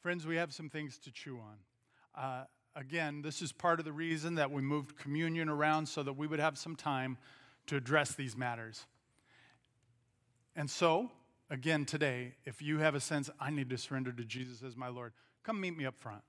friends, 0.00 0.26
we 0.26 0.36
have 0.36 0.52
some 0.52 0.68
things 0.68 0.98
to 0.98 1.12
chew 1.12 1.38
on. 1.38 2.22
Uh, 2.22 2.44
again, 2.74 3.22
this 3.22 3.40
is 3.40 3.52
part 3.52 3.78
of 3.78 3.84
the 3.84 3.92
reason 3.92 4.34
that 4.36 4.50
we 4.50 4.62
moved 4.62 4.96
communion 4.96 5.48
around 5.48 5.86
so 5.86 6.02
that 6.02 6.14
we 6.14 6.26
would 6.26 6.40
have 6.40 6.58
some 6.58 6.74
time 6.76 7.18
to 7.66 7.76
address 7.76 8.14
these 8.14 8.36
matters. 8.36 8.86
And 10.54 10.70
so, 10.70 11.10
again 11.50 11.84
today, 11.84 12.34
if 12.44 12.60
you 12.60 12.78
have 12.78 12.94
a 12.94 13.00
sense, 13.00 13.30
I 13.40 13.50
need 13.50 13.70
to 13.70 13.78
surrender 13.78 14.12
to 14.12 14.24
Jesus 14.24 14.62
as 14.62 14.76
my 14.76 14.88
Lord, 14.88 15.12
come 15.42 15.60
meet 15.60 15.76
me 15.76 15.86
up 15.86 15.96
front. 15.98 16.22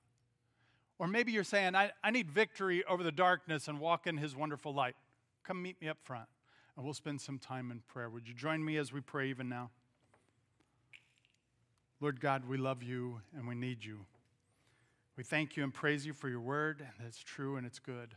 Or 0.99 1.08
maybe 1.08 1.32
you're 1.32 1.43
saying, 1.43 1.75
I, 1.75 1.91
I 2.03 2.12
need 2.12 2.32
victory 2.32 2.84
over 2.86 3.03
the 3.03 3.12
darkness 3.12 3.67
and 3.67 3.80
walk 3.80 4.08
in 4.08 4.17
his 4.17 4.36
wonderful 4.36 4.73
light. 4.73 4.95
Come 5.43 5.62
meet 5.62 5.80
me 5.82 5.88
up 5.88 5.97
front, 6.03 6.27
and 6.76 6.84
we'll 6.84 6.93
spend 6.93 7.22
some 7.22 7.38
time 7.38 7.72
in 7.72 7.82
prayer. 7.88 8.09
Would 8.09 8.28
you 8.28 8.34
join 8.34 8.63
me 8.63 8.78
as 8.78 8.91
we 8.91 9.01
pray 9.01 9.30
even 9.30 9.47
now? 9.47 9.70
Lord 11.99 12.20
God, 12.20 12.47
we 12.47 12.57
love 12.57 12.84
you 12.84 13.22
and 13.36 13.47
we 13.47 13.55
need 13.55 13.84
you. 13.84 14.05
We 15.15 15.24
thank 15.24 15.57
you 15.57 15.63
and 15.63 15.74
praise 15.74 16.05
you 16.05 16.13
for 16.13 16.30
your 16.30 16.39
word, 16.39 16.80
and 16.80 17.07
it's 17.07 17.24
true 17.24 17.57
and 17.57 17.65
it's 17.65 17.80
good. 17.80 18.15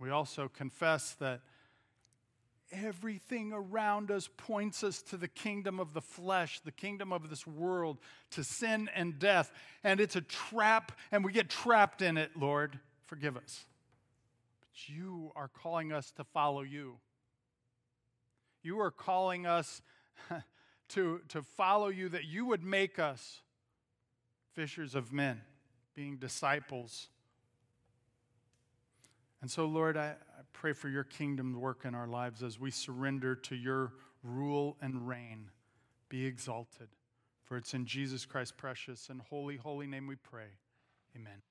We 0.00 0.10
also 0.10 0.48
confess 0.48 1.12
that 1.20 1.42
everything 2.72 3.52
around 3.52 4.10
us 4.10 4.28
points 4.36 4.82
us 4.84 5.02
to 5.02 5.16
the 5.16 5.28
kingdom 5.28 5.80
of 5.80 5.94
the 5.94 6.00
flesh, 6.00 6.60
the 6.60 6.72
kingdom 6.72 7.12
of 7.12 7.28
this 7.30 7.46
world, 7.46 7.98
to 8.30 8.44
sin 8.44 8.88
and 8.94 9.18
death. 9.18 9.52
And 9.84 10.00
it's 10.00 10.16
a 10.16 10.20
trap, 10.20 10.92
and 11.12 11.24
we 11.24 11.32
get 11.32 11.48
trapped 11.48 12.02
in 12.02 12.16
it, 12.16 12.32
Lord. 12.36 12.78
Forgive 13.06 13.36
us. 13.36 13.64
But 14.60 14.88
you 14.88 15.32
are 15.36 15.48
calling 15.48 15.92
us 15.92 16.10
to 16.12 16.24
follow 16.24 16.62
you. 16.62 16.98
You 18.62 18.80
are 18.80 18.90
calling 18.90 19.46
us 19.46 19.82
to, 20.90 21.20
to 21.28 21.42
follow 21.42 21.88
you, 21.88 22.08
that 22.10 22.24
you 22.24 22.46
would 22.46 22.62
make 22.62 22.98
us 22.98 23.40
fishers 24.54 24.94
of 24.94 25.12
men, 25.12 25.40
being 25.94 26.16
disciples. 26.16 27.08
And 29.40 29.50
so, 29.50 29.64
Lord, 29.64 29.96
I, 29.96 30.14
pray 30.52 30.72
for 30.72 30.88
your 30.88 31.04
kingdom 31.04 31.52
to 31.54 31.58
work 31.58 31.84
in 31.84 31.94
our 31.94 32.06
lives 32.06 32.42
as 32.42 32.58
we 32.58 32.70
surrender 32.70 33.34
to 33.34 33.56
your 33.56 33.92
rule 34.22 34.76
and 34.80 35.06
reign 35.06 35.50
be 36.08 36.26
exalted. 36.26 36.88
For 37.44 37.56
it's 37.56 37.74
in 37.74 37.86
Jesus 37.86 38.26
Christ's 38.26 38.54
precious 38.56 39.08
and 39.08 39.20
holy, 39.22 39.56
holy 39.56 39.86
name 39.86 40.06
we 40.06 40.16
pray. 40.16 40.48
Amen. 41.16 41.42